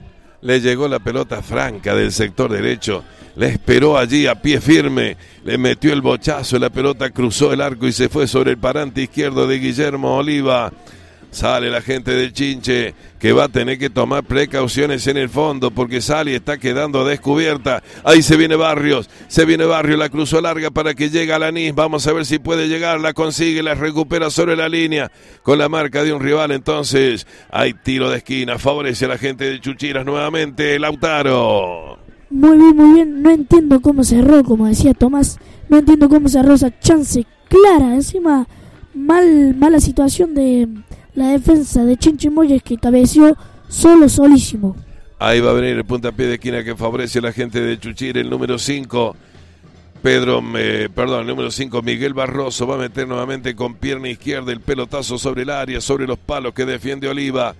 Le 0.45 0.61
llegó 0.61 0.87
la 0.87 0.99
pelota 0.99 1.41
franca 1.41 1.95
del 1.95 2.11
sector 2.11 2.51
derecho. 2.51 3.03
Le 3.35 3.47
esperó 3.47 3.97
allí 3.97 4.27
a 4.27 4.35
pie 4.35 4.61
firme, 4.61 5.17
le 5.43 5.57
metió 5.57 5.91
el 5.91 6.01
bochazo, 6.01 6.59
la 6.59 6.69
pelota 6.69 7.09
cruzó 7.09 7.51
el 7.51 7.61
arco 7.61 7.87
y 7.87 7.91
se 7.91 8.09
fue 8.09 8.27
sobre 8.27 8.51
el 8.51 8.59
parante 8.59 9.01
izquierdo 9.01 9.47
de 9.47 9.57
Guillermo 9.57 10.17
Oliva. 10.17 10.71
Sale 11.35 11.69
la 11.69 11.81
gente 11.81 12.11
del 12.11 12.31
Chinche 12.31 12.95
que 13.19 13.33
va 13.33 13.43
a 13.43 13.49
tener 13.49 13.77
que 13.77 13.89
tomar 13.89 14.23
precauciones 14.23 15.05
en 15.07 15.17
el 15.17 15.27
fondo 15.27 15.69
porque 15.69 15.99
sale 15.99 16.31
y 16.31 16.35
está 16.35 16.57
quedando 16.57 17.03
descubierta. 17.03 17.83
Ahí 18.05 18.21
se 18.21 18.37
viene 18.37 18.55
Barrios, 18.55 19.09
se 19.27 19.43
viene 19.43 19.65
Barrios, 19.65 19.99
la 19.99 20.07
cruzó 20.07 20.39
larga 20.39 20.71
para 20.71 20.93
que 20.93 21.09
llegue 21.09 21.33
a 21.33 21.39
la 21.39 21.51
NIS. 21.51 21.75
Vamos 21.75 22.07
a 22.07 22.13
ver 22.13 22.25
si 22.25 22.39
puede 22.39 22.69
llegar, 22.69 23.01
la 23.01 23.11
consigue, 23.11 23.61
la 23.61 23.75
recupera 23.75 24.29
sobre 24.29 24.55
la 24.55 24.69
línea 24.69 25.11
con 25.43 25.59
la 25.59 25.67
marca 25.67 26.05
de 26.05 26.13
un 26.13 26.21
rival. 26.21 26.51
Entonces 26.51 27.27
hay 27.49 27.73
tiro 27.73 28.09
de 28.09 28.19
esquina, 28.19 28.57
favorece 28.57 29.03
a 29.03 29.09
la 29.09 29.17
gente 29.17 29.43
de 29.43 29.59
Chuchiras 29.59 30.05
nuevamente. 30.05 30.79
Lautaro. 30.79 31.99
Muy 32.29 32.57
bien, 32.57 32.77
muy 32.77 32.93
bien. 32.93 33.21
No 33.21 33.29
entiendo 33.29 33.81
cómo 33.81 34.05
cerró, 34.05 34.41
como 34.45 34.67
decía 34.67 34.93
Tomás. 34.93 35.37
No 35.67 35.79
entiendo 35.79 36.07
cómo 36.07 36.29
cerró 36.29 36.53
esa 36.53 36.79
chance 36.79 37.25
clara. 37.49 37.93
Encima, 37.93 38.47
mal, 38.93 39.53
mala 39.57 39.81
situación 39.81 40.33
de 40.33 40.69
la 41.15 41.29
defensa 41.29 41.83
de 41.83 41.97
Chinche 41.97 42.29
Moyes 42.29 42.61
que 42.61 42.77
cabeció 42.77 43.35
solo, 43.67 44.07
solísimo. 44.09 44.75
Ahí 45.17 45.39
va 45.39 45.51
a 45.51 45.53
venir 45.53 45.77
el 45.77 45.85
puntapié 45.85 46.27
de 46.27 46.33
esquina 46.35 46.63
que 46.63 46.75
favorece 46.75 47.19
a 47.19 47.23
la 47.23 47.31
gente 47.31 47.61
de 47.61 47.79
Chuchir, 47.79 48.17
el 48.17 48.29
número 48.29 48.59
5. 48.59 49.15
Pedro, 50.01 50.43
perdón, 50.93 51.21
el 51.21 51.27
número 51.27 51.49
5, 51.49 51.81
Miguel 51.81 52.13
Barroso 52.13 52.67
va 52.67 52.75
a 52.75 52.77
meter 52.77 53.07
nuevamente 53.07 53.55
con 53.55 53.73
pierna 53.73 54.09
izquierda 54.09 54.51
el 54.51 54.59
pelotazo 54.59 55.17
sobre 55.17 55.43
el 55.43 55.49
área, 55.49 55.81
sobre 55.81 56.05
los 56.05 56.19
palos 56.19 56.53
que 56.53 56.65
defiende 56.65 57.07
Oliva. 57.07 57.55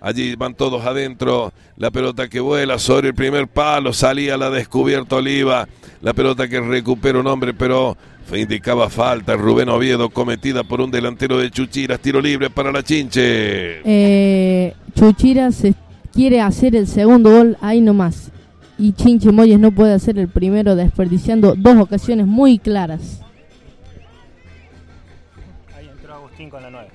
Allí 0.00 0.34
van 0.34 0.54
todos 0.54 0.84
adentro. 0.84 1.52
La 1.76 1.90
pelota 1.90 2.28
que 2.28 2.40
vuela 2.40 2.78
sobre 2.78 3.08
el 3.08 3.14
primer 3.14 3.46
palo. 3.46 3.92
Salía 3.92 4.36
la 4.36 4.50
descubierta 4.50 5.16
Oliva. 5.16 5.68
La 6.00 6.12
pelota 6.12 6.48
que 6.48 6.60
recupera 6.60 7.20
un 7.20 7.26
hombre, 7.28 7.54
pero 7.54 7.96
indicaba 8.32 8.88
falta. 8.88 9.36
Rubén 9.36 9.68
Oviedo 9.68 10.10
cometida 10.10 10.64
por 10.64 10.80
un 10.80 10.90
delantero 10.90 11.38
de 11.38 11.50
Chuchiras. 11.50 12.00
Tiro 12.00 12.20
libre 12.20 12.50
para 12.50 12.72
la 12.72 12.82
Chinche. 12.82 13.80
Eh, 13.84 14.74
Chuchiras 14.94 15.62
quiere 16.12 16.40
hacer 16.40 16.76
el 16.76 16.86
segundo 16.86 17.30
gol 17.30 17.56
ahí 17.60 17.80
nomás. 17.80 18.30
Y 18.78 18.92
Chinche 18.92 19.30
Moyes 19.30 19.58
no 19.58 19.70
puede 19.70 19.94
hacer 19.94 20.18
el 20.18 20.28
primero 20.28 20.74
desperdiciando 20.74 21.54
dos 21.56 21.76
ocasiones 21.76 22.26
muy 22.26 22.58
claras. 22.58 23.20
Ahí 25.76 25.88
entró 25.88 26.14
Agustín 26.14 26.50
con 26.50 26.62
la 26.62 26.70
9. 26.70 26.88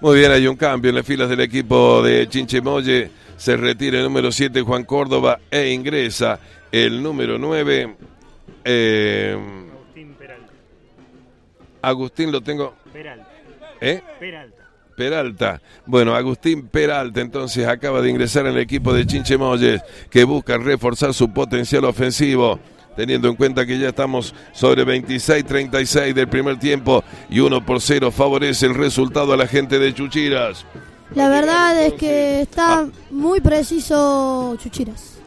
Muy 0.00 0.18
bien, 0.18 0.32
hay 0.32 0.46
un 0.46 0.56
cambio 0.56 0.88
en 0.88 0.96
las 0.96 1.06
filas 1.06 1.28
del 1.28 1.40
equipo 1.40 2.02
de 2.02 2.28
Chinchemoye. 2.28 3.10
Se 3.36 3.56
retira 3.56 3.98
el 3.98 4.04
número 4.04 4.32
7 4.32 4.62
Juan 4.62 4.84
Córdoba 4.84 5.40
e 5.50 5.72
ingresa 5.72 6.40
el 6.70 7.02
número 7.02 7.38
9. 7.38 7.96
Eh. 8.64 9.71
Agustín 11.82 12.32
lo 12.32 12.40
tengo. 12.40 12.74
Peralta. 12.92 13.28
¿Eh? 13.80 14.02
Peralta. 14.18 14.62
Peralta. 14.96 15.62
Bueno, 15.86 16.14
Agustín 16.14 16.68
Peralta 16.68 17.20
entonces 17.20 17.66
acaba 17.66 18.00
de 18.00 18.10
ingresar 18.10 18.46
en 18.46 18.54
el 18.54 18.60
equipo 18.60 18.92
de 18.92 19.06
Chinchemoyes 19.06 19.82
que 20.10 20.24
busca 20.24 20.56
reforzar 20.58 21.12
su 21.12 21.32
potencial 21.32 21.84
ofensivo 21.84 22.60
teniendo 22.96 23.28
en 23.28 23.36
cuenta 23.36 23.66
que 23.66 23.78
ya 23.78 23.88
estamos 23.88 24.34
sobre 24.52 24.84
26-36 24.84 26.12
del 26.12 26.28
primer 26.28 26.58
tiempo 26.58 27.02
y 27.30 27.40
1 27.40 27.64
por 27.64 27.80
0 27.80 28.10
favorece 28.10 28.66
el 28.66 28.74
resultado 28.74 29.32
a 29.32 29.36
la 29.36 29.46
gente 29.46 29.78
de 29.78 29.94
Chuchiras. 29.94 30.66
La 31.14 31.28
verdad 31.28 31.82
es 31.82 31.94
que 31.94 32.40
está 32.40 32.80
ah. 32.80 32.88
muy 33.10 33.40
preciso 33.40 34.56
Chuchiras. 34.62 35.18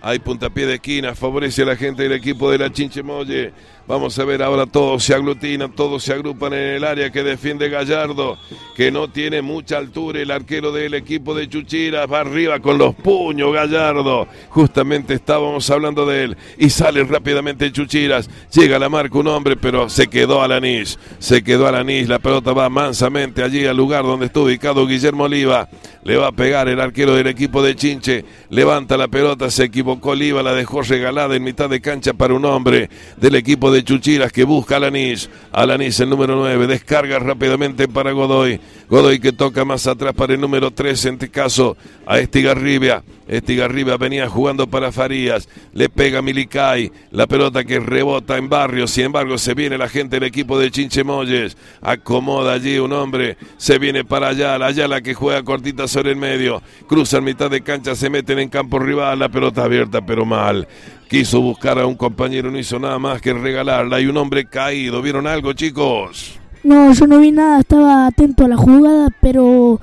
Hay 0.00 0.18
puntapié 0.18 0.66
de 0.66 0.74
esquina, 0.74 1.14
favorece 1.14 1.62
a 1.62 1.66
la 1.66 1.76
gente 1.76 2.02
del 2.02 2.12
equipo 2.12 2.50
de 2.50 2.58
la 2.58 2.70
Chinchemoye. 2.70 3.52
Vamos 3.86 4.18
a 4.18 4.24
ver 4.24 4.42
ahora 4.42 4.64
todos 4.64 5.04
se 5.04 5.12
aglutinan, 5.12 5.70
todos 5.72 6.02
se 6.02 6.14
agrupan 6.14 6.54
en 6.54 6.76
el 6.76 6.84
área 6.84 7.10
que 7.10 7.22
defiende 7.22 7.68
Gallardo, 7.68 8.38
que 8.74 8.90
no 8.90 9.08
tiene 9.08 9.42
mucha 9.42 9.76
altura. 9.76 10.20
El 10.20 10.30
arquero 10.30 10.72
del 10.72 10.94
equipo 10.94 11.34
de 11.34 11.50
Chuchira 11.50 12.06
va 12.06 12.20
arriba 12.20 12.60
con 12.60 12.78
los 12.78 12.94
puños 12.94 13.52
Gallardo. 13.52 14.26
Justamente 14.48 15.12
estábamos 15.12 15.68
hablando 15.68 16.06
de 16.06 16.24
él 16.24 16.36
y 16.56 16.70
sale 16.70 17.04
rápidamente 17.04 17.70
Chuchiras. 17.70 18.30
Llega 18.54 18.76
a 18.76 18.78
la 18.78 18.88
marca 18.88 19.18
un 19.18 19.26
hombre, 19.28 19.54
pero 19.54 19.90
se 19.90 20.06
quedó 20.06 20.40
Alanis. 20.40 20.98
Se 21.18 21.44
quedó 21.44 21.66
Alanis. 21.66 22.08
La 22.08 22.18
pelota 22.18 22.54
va 22.54 22.70
mansamente 22.70 23.42
allí 23.42 23.66
al 23.66 23.76
lugar 23.76 24.04
donde 24.04 24.26
está 24.26 24.40
ubicado 24.40 24.86
Guillermo 24.86 25.24
Oliva. 25.24 25.68
Le 26.04 26.18
va 26.18 26.28
a 26.28 26.32
pegar 26.32 26.68
el 26.68 26.80
arquero 26.80 27.14
del 27.14 27.26
equipo 27.26 27.62
de 27.62 27.74
Chinche. 27.74 28.24
Levanta 28.50 28.98
la 28.98 29.08
pelota, 29.08 29.50
se 29.50 29.64
equivocó 29.64 30.10
Oliva, 30.10 30.42
la 30.42 30.52
dejó 30.52 30.82
regalada 30.82 31.34
en 31.34 31.42
mitad 31.42 31.70
de 31.70 31.80
cancha 31.80 32.12
para 32.12 32.34
un 32.34 32.44
hombre 32.44 32.90
del 33.16 33.34
equipo 33.36 33.72
de 33.72 33.82
Chuchiras 33.82 34.30
que 34.30 34.44
busca 34.44 34.74
a 34.74 34.76
Alanis. 34.76 35.30
Alanis, 35.50 35.98
el 36.00 36.10
número 36.10 36.36
9, 36.36 36.66
descarga 36.66 37.18
rápidamente 37.18 37.88
para 37.88 38.12
Godoy. 38.12 38.60
Godoy 38.90 39.18
que 39.18 39.32
toca 39.32 39.64
más 39.64 39.86
atrás 39.86 40.12
para 40.12 40.34
el 40.34 40.40
número 40.40 40.70
3, 40.70 41.06
en 41.06 41.14
este 41.14 41.30
caso 41.30 41.76
a 42.06 42.18
Estigarribia. 42.18 43.02
Estigarribia 43.26 43.96
venía 43.96 44.28
jugando 44.28 44.66
para 44.66 44.92
Farías. 44.92 45.48
Le 45.72 45.88
pega 45.88 46.20
Milicay. 46.20 46.92
La 47.10 47.26
pelota 47.26 47.64
que 47.64 47.80
rebota 47.80 48.36
en 48.36 48.48
barrio. 48.48 48.86
Sin 48.86 49.06
embargo, 49.06 49.38
se 49.38 49.54
viene 49.54 49.78
la 49.78 49.88
gente 49.88 50.16
del 50.16 50.24
equipo 50.24 50.58
de 50.58 50.70
Chinchemoyes. 50.70 51.56
Acomoda 51.80 52.52
allí 52.52 52.78
un 52.78 52.92
hombre. 52.92 53.36
Se 53.56 53.78
viene 53.78 54.04
para 54.04 54.28
allá. 54.28 54.58
La 54.58 54.66
Ayala 54.66 55.00
que 55.00 55.14
juega 55.14 55.42
cortita 55.42 55.88
el 56.00 56.16
medio. 56.16 56.62
Cruza 56.86 57.18
en 57.18 57.24
mitad 57.24 57.50
de 57.50 57.62
cancha. 57.62 57.94
Se 57.94 58.10
meten 58.10 58.38
en 58.38 58.48
campo 58.48 58.78
rival. 58.78 59.18
La 59.18 59.28
pelota 59.28 59.64
abierta, 59.64 60.04
pero 60.04 60.24
mal. 60.24 60.66
Quiso 61.08 61.40
buscar 61.40 61.78
a 61.78 61.86
un 61.86 61.94
compañero. 61.94 62.50
No 62.50 62.58
hizo 62.58 62.78
nada 62.78 62.98
más 62.98 63.20
que 63.20 63.32
regalarla. 63.32 63.96
Hay 63.96 64.06
un 64.06 64.16
hombre 64.16 64.46
caído. 64.46 65.02
¿Vieron 65.02 65.26
algo, 65.26 65.52
chicos? 65.52 66.38
No, 66.64 66.94
yo 66.94 67.06
no 67.06 67.20
vi 67.20 67.30
nada, 67.30 67.60
estaba 67.60 68.06
atento 68.06 68.46
a 68.46 68.48
la 68.48 68.56
jugada, 68.56 69.08
pero 69.20 69.82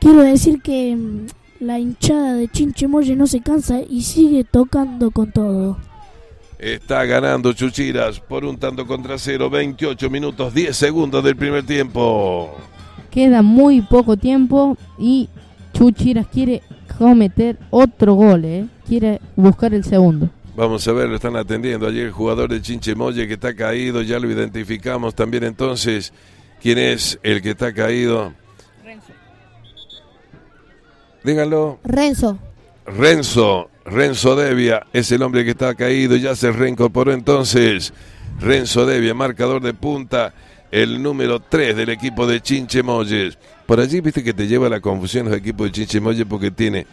quiero 0.00 0.22
decir 0.22 0.60
que 0.60 0.96
mm, 0.96 1.26
la 1.60 1.78
hinchada 1.78 2.34
de 2.34 2.48
Chinchemoye 2.48 3.14
no 3.14 3.28
se 3.28 3.40
cansa 3.40 3.78
y 3.88 4.02
sigue 4.02 4.42
tocando 4.42 5.12
con 5.12 5.30
todo. 5.30 5.78
Está 6.58 7.04
ganando 7.04 7.52
Chuchiras 7.52 8.18
por 8.18 8.44
un 8.44 8.58
tanto 8.58 8.86
contra 8.88 9.18
cero, 9.18 9.48
28 9.48 10.10
minutos 10.10 10.52
10 10.52 10.76
segundos 10.76 11.22
del 11.22 11.36
primer 11.36 11.64
tiempo. 11.64 12.56
Queda 13.16 13.40
muy 13.40 13.80
poco 13.80 14.18
tiempo 14.18 14.76
y 14.98 15.30
Chuchiras 15.72 16.26
quiere 16.26 16.62
cometer 16.98 17.56
otro 17.70 18.12
gol, 18.12 18.44
¿eh? 18.44 18.66
quiere 18.86 19.22
buscar 19.34 19.72
el 19.72 19.84
segundo. 19.84 20.28
Vamos 20.54 20.86
a 20.86 20.92
ver, 20.92 21.08
lo 21.08 21.14
están 21.14 21.34
atendiendo. 21.34 21.86
Allí 21.86 22.00
el 22.00 22.10
jugador 22.10 22.50
de 22.50 22.60
Chinchemoye 22.60 23.26
que 23.26 23.32
está 23.32 23.56
caído, 23.56 24.02
ya 24.02 24.18
lo 24.18 24.30
identificamos 24.30 25.14
también 25.14 25.44
entonces. 25.44 26.12
¿Quién 26.60 26.76
es 26.76 27.18
el 27.22 27.40
que 27.40 27.52
está 27.52 27.72
caído? 27.72 28.34
Renzo. 28.84 29.12
Díganlo. 31.24 31.78
Renzo. 31.84 32.38
Renzo, 32.84 33.70
Renzo 33.86 34.36
Devia 34.36 34.86
es 34.92 35.10
el 35.10 35.22
hombre 35.22 35.42
que 35.42 35.52
está 35.52 35.74
caído, 35.74 36.16
ya 36.16 36.36
se 36.36 36.52
reincorporó 36.52 37.14
entonces. 37.14 37.94
Renzo 38.40 38.84
Devia, 38.84 39.14
marcador 39.14 39.62
de 39.62 39.72
punta, 39.72 40.34
el 40.82 41.02
número 41.02 41.40
3 41.40 41.74
del 41.74 41.88
equipo 41.88 42.26
de 42.26 42.42
Chinchemoyes. 42.42 43.38
Por 43.64 43.80
allí 43.80 44.02
viste 44.02 44.22
que 44.22 44.34
te 44.34 44.46
lleva 44.46 44.68
la 44.68 44.80
confusión 44.80 45.26
los 45.26 45.38
equipos 45.38 45.68
de 45.68 45.72
Chinchemoyes 45.72 46.26
porque 46.28 46.50
tiene 46.50 46.86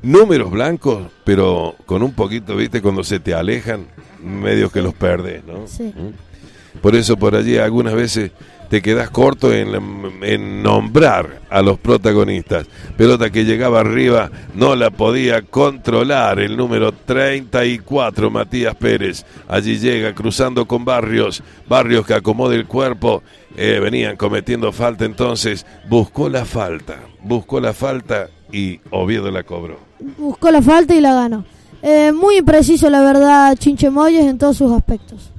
números 0.00 0.50
blancos, 0.50 1.12
pero 1.22 1.76
con 1.84 2.02
un 2.02 2.14
poquito, 2.14 2.56
viste, 2.56 2.80
cuando 2.80 3.04
se 3.04 3.20
te 3.20 3.34
alejan, 3.34 3.86
medio 4.22 4.70
que 4.70 4.80
los 4.80 4.94
perdes, 4.94 5.44
¿no? 5.44 5.66
Sí. 5.66 5.92
¿Mm? 5.94 6.80
Por 6.80 6.96
eso 6.96 7.18
por 7.18 7.36
allí 7.36 7.58
algunas 7.58 7.92
veces 7.92 8.30
te 8.68 8.82
quedas 8.82 9.10
corto 9.10 9.52
en, 9.52 10.62
nombrar 10.62 11.42
a 11.50 11.62
los 11.62 11.78
protagonistas. 11.78 12.66
Pelota 12.96 13.30
que 13.30 13.44
llegaba 13.44 13.80
arriba, 13.80 14.30
no 14.54 14.74
la 14.74 14.90
podía 14.90 15.42
controlar 15.42 16.40
el 16.40 16.56
número 16.56 16.92
34, 16.92 18.30
Matías 18.30 18.74
Pérez. 18.74 19.24
Allí 19.48 19.78
llega 19.78 20.14
cruzando 20.14 20.66
con 20.66 20.84
Barrios, 20.84 21.42
Barrios 21.68 22.06
que 22.06 22.14
acomoda 22.14 22.54
el 22.54 22.66
cuerpo. 22.66 23.22
Eh, 23.56 23.80
venían 23.80 24.16
cometiendo 24.16 24.72
falta 24.72 25.04
entonces, 25.04 25.64
buscó 25.88 26.28
la 26.28 26.44
falta, 26.44 26.96
buscó 27.22 27.60
la 27.60 27.72
falta 27.72 28.28
y 28.52 28.80
Oviedo 28.90 29.30
la 29.30 29.44
cobró. 29.44 29.78
Buscó 30.18 30.50
la 30.50 30.60
falta 30.60 30.94
y 30.94 31.00
la 31.00 31.14
ganó. 31.14 31.44
Eh, 31.82 32.12
muy 32.12 32.38
impreciso, 32.38 32.90
la 32.90 33.00
verdad, 33.00 33.56
Chinche 33.56 33.90
Moyes 33.90 34.24
en 34.26 34.38
todos 34.38 34.56
sus 34.56 34.72
aspectos. 34.72 35.30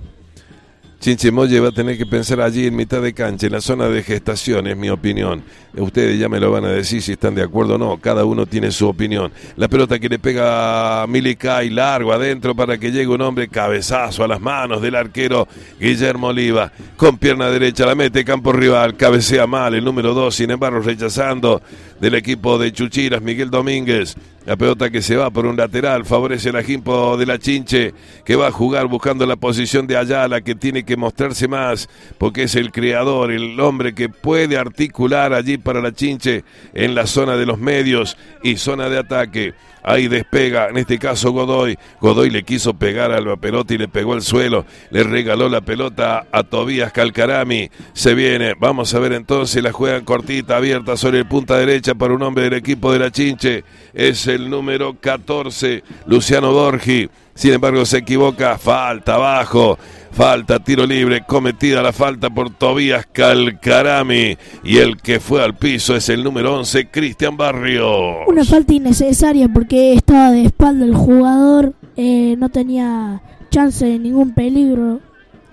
Chinchemoye 0.99 1.59
va 1.59 1.69
a 1.69 1.71
tener 1.71 1.95
que 1.95 2.07
pensar 2.07 2.41
allí 2.41 2.65
en 2.65 2.75
mitad 2.75 3.01
de 3.01 3.13
cancha, 3.13 3.45
en 3.45 3.53
la 3.53 3.61
zona 3.61 3.87
de 3.87 4.01
gestación, 4.01 4.65
es 4.65 4.75
mi 4.75 4.89
opinión. 4.89 5.43
Ustedes 5.75 6.19
ya 6.19 6.27
me 6.27 6.39
lo 6.39 6.51
van 6.51 6.65
a 6.65 6.69
decir 6.69 7.03
si 7.03 7.11
están 7.11 7.35
de 7.35 7.43
acuerdo 7.43 7.75
o 7.75 7.77
no, 7.77 7.97
cada 7.97 8.25
uno 8.25 8.47
tiene 8.47 8.71
su 8.71 8.87
opinión. 8.87 9.31
La 9.57 9.67
pelota 9.67 9.99
que 9.99 10.09
le 10.09 10.17
pega 10.17 11.03
a 11.03 11.07
Milicay 11.07 11.69
largo 11.69 12.11
adentro 12.11 12.55
para 12.55 12.79
que 12.79 12.91
llegue 12.91 13.07
un 13.07 13.21
hombre 13.21 13.47
cabezazo 13.47 14.23
a 14.23 14.27
las 14.27 14.41
manos 14.41 14.81
del 14.81 14.95
arquero 14.95 15.47
Guillermo 15.79 16.27
Oliva. 16.27 16.71
Con 16.95 17.19
pierna 17.19 17.49
derecha 17.51 17.85
la 17.85 17.93
mete 17.93 18.25
campo 18.25 18.51
rival, 18.51 18.97
cabecea 18.97 19.45
mal 19.45 19.75
el 19.75 19.85
número 19.85 20.15
2, 20.15 20.33
sin 20.33 20.49
embargo 20.49 20.79
rechazando 20.79 21.61
del 22.01 22.15
equipo 22.15 22.57
de 22.57 22.71
Chuchiras, 22.71 23.21
Miguel 23.21 23.51
Domínguez. 23.51 24.15
La 24.47 24.55
pelota 24.55 24.89
que 24.89 25.01
se 25.01 25.17
va 25.17 25.29
por 25.29 25.45
un 25.45 25.57
lateral 25.57 26.05
favorece 26.05 26.47
el 26.51 26.55
equipo 26.55 27.17
de 27.17 27.25
la 27.25 27.37
Chinche 27.37 27.93
que 28.23 28.37
va 28.37 28.47
a 28.47 28.51
jugar 28.51 28.87
buscando 28.87 29.25
la 29.25 29.35
posición 29.35 29.87
de 29.87 29.97
Ayala 29.97 30.39
que 30.39 30.55
tiene 30.55 30.85
que 30.85 30.95
mostrarse 30.95 31.49
más 31.49 31.89
porque 32.17 32.43
es 32.43 32.55
el 32.55 32.71
creador, 32.71 33.33
el 33.33 33.59
hombre 33.59 33.93
que 33.93 34.07
puede 34.07 34.57
articular 34.57 35.33
allí 35.33 35.57
para 35.57 35.81
la 35.81 35.91
Chinche 35.91 36.45
en 36.73 36.95
la 36.95 37.07
zona 37.07 37.35
de 37.35 37.45
los 37.45 37.59
medios 37.59 38.15
y 38.41 38.55
zona 38.55 38.87
de 38.87 38.99
ataque. 38.99 39.53
Ahí 39.87 40.09
despega, 40.09 40.67
en 40.67 40.75
este 40.75 40.99
caso 40.99 41.31
Godoy. 41.31 41.77
Godoy 42.01 42.29
le 42.29 42.43
quiso 42.43 42.73
pegar 42.73 43.13
a 43.13 43.21
la 43.21 43.37
pelota 43.37 43.73
y 43.73 43.77
le 43.77 43.87
pegó 43.87 44.15
al 44.15 44.21
suelo. 44.21 44.65
Le 44.91 45.01
regaló 45.03 45.47
la 45.47 45.61
pelota 45.61 46.27
a 46.29 46.43
Tobías 46.43 46.91
Calcarami. 46.91 47.71
Se 47.93 48.13
viene, 48.13 48.53
vamos 48.59 48.93
a 48.93 48.99
ver 48.99 49.13
entonces, 49.13 49.63
la 49.63 49.71
juegan 49.71 50.03
cortita, 50.03 50.57
abierta 50.57 50.97
sobre 50.97 51.19
el 51.19 51.25
punta 51.25 51.57
derecha 51.57 51.95
para 51.95 52.13
un 52.13 52.21
hombre 52.21 52.43
del 52.43 52.55
equipo 52.55 52.91
de 52.91 52.99
la 52.99 53.11
Chinche. 53.11 53.63
Es 53.93 54.27
el 54.27 54.49
número 54.49 54.97
14, 54.99 55.85
Luciano 56.05 56.51
Borgi. 56.51 57.09
Sin 57.37 57.53
embargo, 57.53 57.85
se 57.85 57.99
equivoca, 57.99 58.57
falta 58.57 59.13
abajo. 59.13 59.77
Falta, 60.11 60.57
tiro 60.57 60.87
libre, 60.87 61.21
cometida 61.23 61.83
la 61.83 61.93
falta 61.93 62.31
por 62.31 62.49
Tobías 62.49 63.05
Calcarami. 63.05 64.35
Y 64.63 64.77
el 64.77 64.97
que 64.97 65.19
fue 65.19 65.43
al 65.43 65.55
piso 65.55 65.95
es 65.95 66.09
el 66.09 66.23
número 66.23 66.55
11, 66.57 66.87
Cristian 66.89 67.37
Barrio. 67.37 68.25
Una 68.25 68.43
falta 68.43 68.73
innecesaria 68.73 69.47
porque 69.49 69.93
estaba 69.93 70.31
de 70.31 70.45
espalda 70.45 70.83
el 70.83 70.95
jugador, 70.95 71.73
eh, 71.95 72.33
no 72.39 72.49
tenía 72.49 73.21
chance 73.51 73.85
de 73.85 73.99
ningún 73.99 74.33
peligro. 74.33 74.99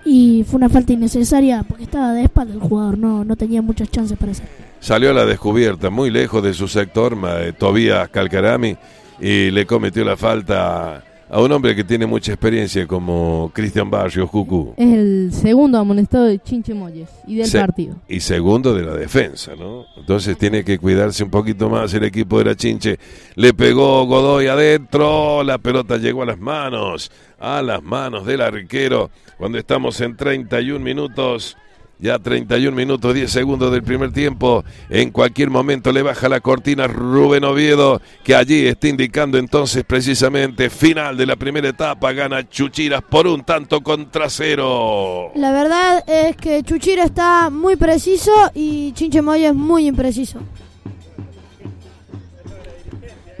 Y 0.03 0.43
fue 0.47 0.57
una 0.57 0.69
falta 0.69 0.91
innecesaria 0.91 1.61
porque 1.61 1.83
estaba 1.83 2.13
de 2.13 2.23
espalda 2.23 2.55
el 2.55 2.61
jugador, 2.61 2.97
no, 2.97 3.23
no 3.23 3.35
tenía 3.35 3.61
muchas 3.61 3.91
chances 3.91 4.17
para 4.17 4.31
hacer. 4.31 4.47
Salió 4.79 5.11
a 5.11 5.13
la 5.13 5.25
descubierta, 5.25 5.91
muy 5.91 6.09
lejos 6.09 6.41
de 6.41 6.55
su 6.55 6.67
sector, 6.67 7.15
eh, 7.27 7.53
Tobías 7.55 8.09
Calcarami, 8.09 8.75
y 9.21 9.51
le 9.51 9.67
cometió 9.67 10.03
la 10.03 10.17
falta 10.17 11.03
a 11.29 11.41
un 11.41 11.51
hombre 11.51 11.75
que 11.75 11.83
tiene 11.83 12.05
mucha 12.05 12.31
experiencia 12.33 12.85
como 12.87 13.51
Cristian 13.53 13.89
Barrios, 13.89 14.29
Cucú. 14.29 14.73
Es 14.77 14.93
el 14.93 15.29
segundo 15.33 15.77
amonestado 15.79 16.25
de 16.25 16.39
Chinchemoyes 16.39 17.09
y 17.27 17.35
del 17.37 17.47
Se- 17.47 17.59
partido. 17.59 17.95
Y 18.07 18.19
segundo 18.19 18.73
de 18.73 18.83
la 18.85 18.93
defensa, 18.93 19.53
¿no? 19.57 19.85
Entonces 19.97 20.37
tiene 20.37 20.63
que 20.63 20.77
cuidarse 20.77 21.23
un 21.23 21.31
poquito 21.31 21.69
más 21.69 21.93
el 21.93 22.03
equipo 22.03 22.37
de 22.39 22.45
la 22.45 22.55
Chinche. 22.55 22.99
Le 23.35 23.53
pegó 23.53 24.05
Godoy 24.05 24.47
adentro, 24.47 25.43
la 25.43 25.57
pelota 25.57 25.97
llegó 25.97 26.23
a 26.23 26.27
las 26.27 26.39
manos, 26.39 27.11
a 27.39 27.61
las 27.61 27.81
manos 27.81 28.25
del 28.25 28.41
arquero. 28.41 29.09
Cuando 29.37 29.57
estamos 29.57 29.99
en 30.01 30.15
31 30.15 30.79
minutos, 30.83 31.57
ya 31.99 32.19
31 32.19 32.75
minutos 32.75 33.13
10 33.13 33.31
segundos 33.31 33.71
del 33.71 33.83
primer 33.83 34.11
tiempo, 34.11 34.63
en 34.89 35.11
cualquier 35.11 35.49
momento 35.49 35.91
le 35.91 36.01
baja 36.01 36.29
la 36.29 36.39
cortina 36.39 36.87
Rubén 36.87 37.43
Oviedo, 37.43 38.01
que 38.23 38.35
allí 38.35 38.65
está 38.65 38.87
indicando 38.87 39.37
entonces 39.37 39.83
precisamente 39.83 40.69
final 40.69 41.17
de 41.17 41.25
la 41.25 41.35
primera 41.35 41.69
etapa, 41.69 42.11
gana 42.11 42.47
Chuchiras 42.47 43.01
por 43.01 43.27
un 43.27 43.43
tanto 43.43 43.81
contra 43.81 44.29
cero. 44.29 45.31
La 45.35 45.51
verdad 45.51 46.03
es 46.07 46.35
que 46.35 46.63
Chuchira 46.63 47.03
está 47.03 47.49
muy 47.49 47.75
preciso 47.75 48.31
y 48.53 48.91
Chinche 48.93 49.21
Moyes 49.21 49.53
muy 49.53 49.87
impreciso. 49.87 50.39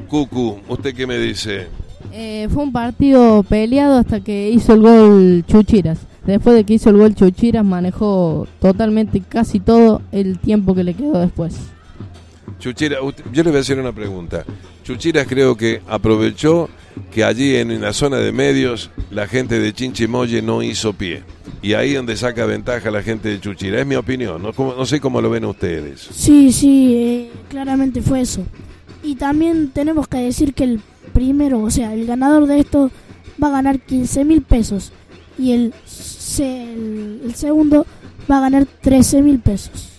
Cucu, 0.07 0.59
¿usted 0.67 0.95
qué 0.95 1.07
me 1.07 1.17
dice? 1.17 1.67
Eh, 2.13 2.47
fue 2.53 2.63
un 2.63 2.71
partido 2.71 3.43
peleado 3.43 3.97
hasta 3.97 4.21
que 4.21 4.49
hizo 4.49 4.73
el 4.73 4.81
gol 4.81 5.43
Chuchiras. 5.47 5.99
Después 6.25 6.55
de 6.55 6.63
que 6.63 6.73
hizo 6.73 6.89
el 6.89 6.97
gol 6.97 7.13
Chuchiras 7.15 7.63
manejó 7.63 8.47
totalmente 8.59 9.21
casi 9.21 9.59
todo 9.59 10.01
el 10.11 10.39
tiempo 10.39 10.73
que 10.73 10.83
le 10.83 10.93
quedó 10.95 11.19
después. 11.19 11.55
Chuchira, 12.59 12.97
yo 13.31 13.43
le 13.43 13.49
voy 13.49 13.57
a 13.57 13.61
hacer 13.61 13.79
una 13.79 13.91
pregunta. 13.91 14.43
Chuchiras 14.83 15.27
creo 15.27 15.55
que 15.57 15.81
aprovechó 15.87 16.69
que 17.11 17.23
allí 17.23 17.55
en 17.55 17.79
la 17.81 17.93
zona 17.93 18.17
de 18.17 18.31
medios 18.31 18.89
la 19.11 19.27
gente 19.27 19.59
de 19.59 19.73
Chinchimoye 19.73 20.41
no 20.41 20.63
hizo 20.63 20.93
pie. 20.93 21.23
Y 21.61 21.73
ahí 21.73 21.93
donde 21.93 22.15
saca 22.15 22.45
ventaja 22.45 22.89
la 22.91 23.03
gente 23.03 23.29
de 23.29 23.39
Chuchira. 23.39 23.79
Es 23.81 23.85
mi 23.87 23.95
opinión, 23.95 24.41
no, 24.41 24.53
Como- 24.53 24.73
no 24.73 24.85
sé 24.85 24.99
cómo 24.99 25.21
lo 25.21 25.29
ven 25.29 25.45
ustedes. 25.45 26.07
Sí, 26.11 26.51
sí, 26.51 26.93
eh, 26.95 27.31
claramente 27.49 28.01
fue 28.01 28.21
eso. 28.21 28.43
Y 29.03 29.15
también 29.15 29.69
tenemos 29.73 30.07
que 30.07 30.17
decir 30.17 30.53
que 30.53 30.63
el 30.63 30.81
primero, 31.13 31.61
o 31.61 31.69
sea, 31.69 31.93
el 31.93 32.05
ganador 32.05 32.47
de 32.47 32.59
esto 32.59 32.89
va 33.43 33.49
a 33.49 33.51
ganar 33.51 33.79
15 33.79 34.23
mil 34.23 34.41
pesos. 34.41 34.91
Y 35.37 35.51
el, 35.51 35.73
se- 35.85 36.73
el, 36.73 37.21
el 37.25 37.35
segundo 37.35 37.85
va 38.29 38.37
a 38.37 38.41
ganar 38.41 38.65
13 38.81 39.21
mil 39.21 39.39
pesos. 39.39 39.89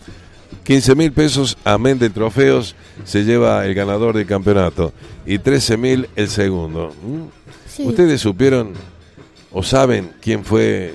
15 0.64 0.94
mil 0.96 1.12
pesos, 1.12 1.56
amén 1.64 1.98
de 1.98 2.10
trofeos, 2.10 2.74
se 3.04 3.24
lleva 3.24 3.64
el 3.66 3.74
ganador 3.74 4.16
del 4.16 4.26
campeonato 4.26 4.92
y 5.24 5.38
13 5.38 5.76
mil 5.76 6.08
el 6.16 6.28
segundo. 6.28 6.92
¿Mm? 7.04 7.22
Sí. 7.68 7.82
¿Ustedes 7.86 8.20
supieron 8.20 8.72
o 9.52 9.62
saben 9.62 10.10
quién 10.20 10.44
fue 10.44 10.94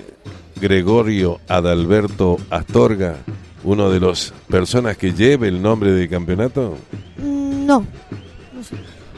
Gregorio 0.59 1.39
Adalberto 1.47 2.37
Astorga, 2.49 3.17
uno 3.63 3.89
de 3.89 3.99
las 4.01 4.33
personas 4.49 4.97
que 4.97 5.13
lleva 5.13 5.47
el 5.47 5.61
nombre 5.61 5.91
del 5.91 6.09
campeonato? 6.09 6.75
Mm, 7.17 7.65
no. 7.65 7.85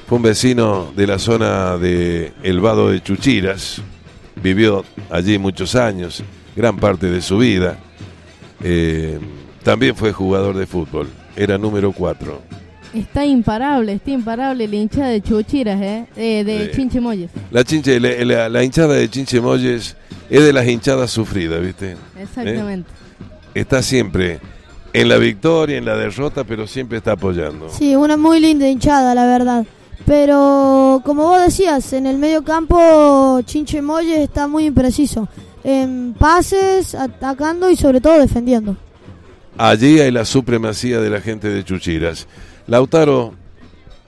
Fue 0.08 0.18
un 0.18 0.22
vecino 0.22 0.92
de 0.96 1.08
la 1.08 1.18
zona 1.18 1.78
de 1.78 2.32
El 2.44 2.60
Vado 2.60 2.90
de 2.92 3.02
Chuchiras, 3.02 3.82
vivió 4.43 4.84
allí 5.10 5.38
muchos 5.38 5.75
años, 5.75 6.21
gran 6.56 6.77
parte 6.77 7.08
de 7.10 7.21
su 7.21 7.38
vida. 7.38 7.77
Eh, 8.63 9.19
también 9.63 9.95
fue 9.95 10.12
jugador 10.12 10.56
de 10.58 10.65
fútbol, 10.67 11.10
era 11.36 11.58
número 11.58 11.91
4. 11.91 12.41
Está 12.93 13.25
imparable, 13.25 13.93
está 13.93 14.12
imparable 14.12 14.67
la 14.67 14.75
hinchada 14.75 15.08
de 15.08 15.21
Chuchiras, 15.21 15.82
¿eh? 15.82 16.06
Eh, 16.15 16.43
de 16.43 16.65
Sí. 16.67 16.71
Chinchemoyes. 16.75 17.32
La, 17.49 17.63
chinche, 17.63 17.99
la, 17.99 18.10
la- 18.23 18.49
la 18.49 18.63
hinchada 18.63 18.93
de 18.93 19.10
Chinchemoyes 19.10 19.95
es 20.29 20.43
de 20.43 20.53
las 20.53 20.67
hinchadas 20.67 21.10
sufridas, 21.10 21.60
¿viste? 21.62 21.95
Exactamente. 22.21 22.89
Está 23.56 23.82
siempre 23.82 24.39
en 24.93 25.10
la 25.10 25.17
victoria, 25.17 25.77
en 25.77 25.86
la 25.86 25.95
derrota, 25.97 26.43
pero 26.43 26.67
siempre 26.67 26.99
está 26.99 27.13
apoyando. 27.13 27.67
Sí, 27.69 27.95
una 27.95 28.15
muy 28.15 28.39
linda 28.39 28.67
hinchada, 28.67 29.15
la 29.15 29.25
verdad. 29.25 29.65
Pero 30.06 31.02
como 31.06 31.24
vos 31.24 31.42
decías, 31.42 31.94
en 31.94 32.06
el 32.08 32.18
medio 32.18 32.44
campo 32.44 33.39
Chinche 33.46 33.82
Moyes 33.82 34.20
está 34.20 34.48
muy 34.48 34.66
impreciso. 34.66 35.28
En 35.63 36.13
pases, 36.20 36.94
atacando 36.94 37.70
y 37.70 37.76
sobre 37.78 38.02
todo 38.02 38.20
defendiendo. 38.20 38.76
Allí 39.58 40.00
hay 40.00 40.12
la 40.12 40.26
supremacía 40.26 41.00
de 41.00 41.10
la 41.10 41.22
gente 41.22 41.48
de 41.48 41.63
Chuchiras. 41.63 42.28
Lautaro, 42.68 43.34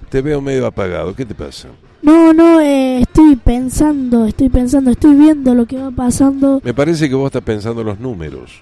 te 0.10 0.22
veo 0.22 0.42
medio 0.42 0.66
apagado, 0.66 1.16
¿qué 1.16 1.26
te 1.26 1.34
pasa? 1.36 1.70
No, 2.02 2.34
no, 2.34 2.60
eh, 2.60 3.02
estoy 3.02 3.36
pensando, 3.38 4.26
estoy 4.26 4.50
pensando, 4.50 4.92
estoy 4.92 5.16
viendo 5.16 5.56
lo 5.56 5.66
que 5.66 5.78
va 5.78 5.92
pasando. 5.92 6.62
Me 6.64 6.74
parece 6.74 7.08
que 7.08 7.16
vos 7.16 7.28
estás 7.28 7.42
pensando 7.42 7.82
en 7.82 7.88
los 7.88 8.00
números 8.00 8.62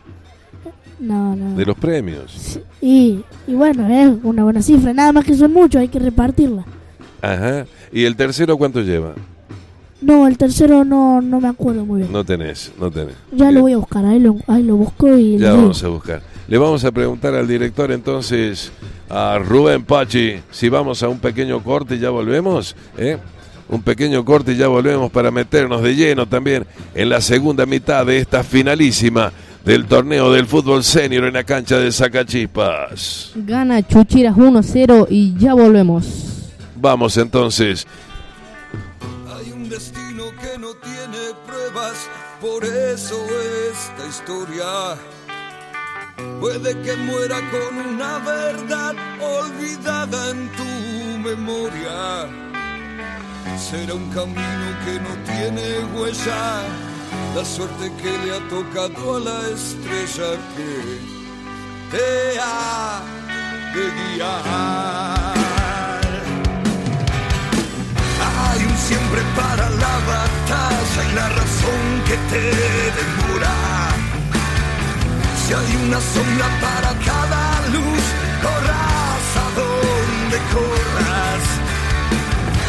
No, 0.99 1.35
no. 1.35 1.55
de 1.57 1.65
los 1.65 1.75
premios. 1.77 2.31
Sí, 2.31 2.61
Y, 2.81 3.51
y 3.51 3.55
bueno, 3.55 3.87
es 3.87 4.17
una 4.23 4.43
buena 4.43 4.61
cifra. 4.61 4.93
Nada 4.93 5.11
más 5.11 5.25
que 5.25 5.35
son 5.35 5.51
muchos, 5.51 5.81
hay 5.81 5.87
que 5.89 5.99
repartirla. 5.99 6.63
Ajá. 7.23 7.65
¿Y 7.91 8.03
el 8.03 8.15
tercero 8.15 8.57
cuánto 8.57 8.81
lleva? 8.81 9.13
No, 10.01 10.27
el 10.27 10.37
tercero 10.37 10.83
no, 10.83 11.21
no 11.21 11.39
me 11.39 11.47
acuerdo 11.47 11.85
muy 11.85 12.01
bien. 12.01 12.11
No 12.11 12.25
tenés, 12.25 12.73
no 12.77 12.91
tenés. 12.91 13.15
ya 13.31 13.45
Bien. 13.45 13.55
lo 13.55 13.61
voy 13.61 13.71
a 13.73 13.77
buscar, 13.77 14.03
ahí 14.05 14.19
lo, 14.19 14.35
ahí 14.47 14.61
lo 14.61 14.75
busco 14.75 15.17
y 15.17 15.37
Ya 15.37 15.51
digo. 15.51 15.61
vamos 15.61 15.81
a 15.83 15.87
buscar. 15.87 16.21
Le 16.49 16.57
vamos 16.57 16.83
a 16.83 16.91
preguntar 16.91 17.33
al 17.35 17.47
director 17.47 17.89
entonces, 17.93 18.73
a 19.09 19.39
Rubén 19.39 19.85
Pachi, 19.85 20.41
si 20.51 20.67
vamos 20.67 21.01
a 21.03 21.07
un 21.07 21.19
pequeño 21.19 21.63
corte 21.63 21.95
y 21.95 21.99
ya 21.99 22.09
volvemos. 22.09 22.75
¿eh? 22.97 23.17
Un 23.69 23.81
pequeño 23.81 24.25
corte 24.25 24.51
y 24.51 24.57
ya 24.57 24.67
volvemos 24.67 25.09
para 25.09 25.31
meternos 25.31 25.81
de 25.81 25.95
lleno 25.95 26.27
también 26.27 26.65
en 26.93 27.07
la 27.07 27.21
segunda 27.21 27.65
mitad 27.65 28.05
de 28.05 28.17
esta 28.17 28.43
finalísima 28.43 29.31
del 29.63 29.85
torneo 29.85 30.33
del 30.33 30.45
fútbol 30.47 30.83
senior 30.83 31.23
en 31.23 31.33
la 31.35 31.45
cancha 31.45 31.79
de 31.79 31.89
Sacachispas. 31.93 33.31
Gana 33.35 33.81
Chuchiras 33.87 34.35
1-0 34.35 35.07
y 35.09 35.33
ya 35.37 35.53
volvemos. 35.53 36.29
Vamos 36.83 37.15
entonces. 37.15 37.87
Hay 39.33 39.53
un 39.53 39.69
destino 39.69 40.25
que 40.41 40.57
no 40.59 40.73
tiene 40.75 41.21
pruebas, 41.47 42.09
por 42.41 42.61
eso 42.65 43.25
esta 43.71 44.05
historia 44.05 44.97
puede 46.41 46.77
que 46.81 46.93
muera 46.97 47.39
con 47.51 47.77
una 47.87 48.19
verdad 48.19 48.95
olvidada 49.21 50.31
en 50.31 50.49
tu 50.57 51.19
memoria. 51.29 52.27
Será 53.57 53.93
un 53.93 54.09
camino 54.09 54.67
que 54.83 54.99
no 55.05 55.13
tiene 55.23 55.85
huella, 55.95 56.63
la 57.33 57.45
suerte 57.45 57.93
que 58.01 58.11
le 58.25 58.35
ha 58.35 58.49
tocado 58.49 59.15
a 59.15 59.19
la 59.21 59.39
estrella 59.55 60.31
que 60.57 60.99
te 61.95 62.39
ha 62.41 63.01
de 63.73 64.15
guiar. 64.17 65.42
Siempre 68.87 69.21
para 69.35 69.69
la 69.69 69.95
batalla 70.11 71.01
y 71.09 71.15
la 71.15 71.29
razón 71.29 71.83
que 72.07 72.15
te 72.31 72.41
demora. 72.99 73.55
Si 75.41 75.53
hay 75.53 75.71
una 75.85 75.99
sombra 76.13 76.47
para 76.65 76.91
cada 77.09 77.43
luz, 77.75 78.03
corras 78.43 79.25
a 79.43 79.47
donde 79.59 80.37
corras. 80.55 81.43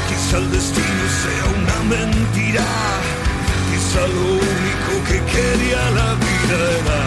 Quizá 0.09 0.37
el 0.39 0.51
destino 0.53 1.05
sea 1.23 1.45
una 1.61 1.79
mentira, 1.97 2.67
quizá 3.71 4.03
lo 4.17 4.25
único 4.53 4.93
que 5.09 5.19
quería 5.35 5.83
la 5.99 6.11
vida 6.25 6.57
era 6.79 7.03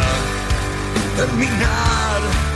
terminar 1.20 2.47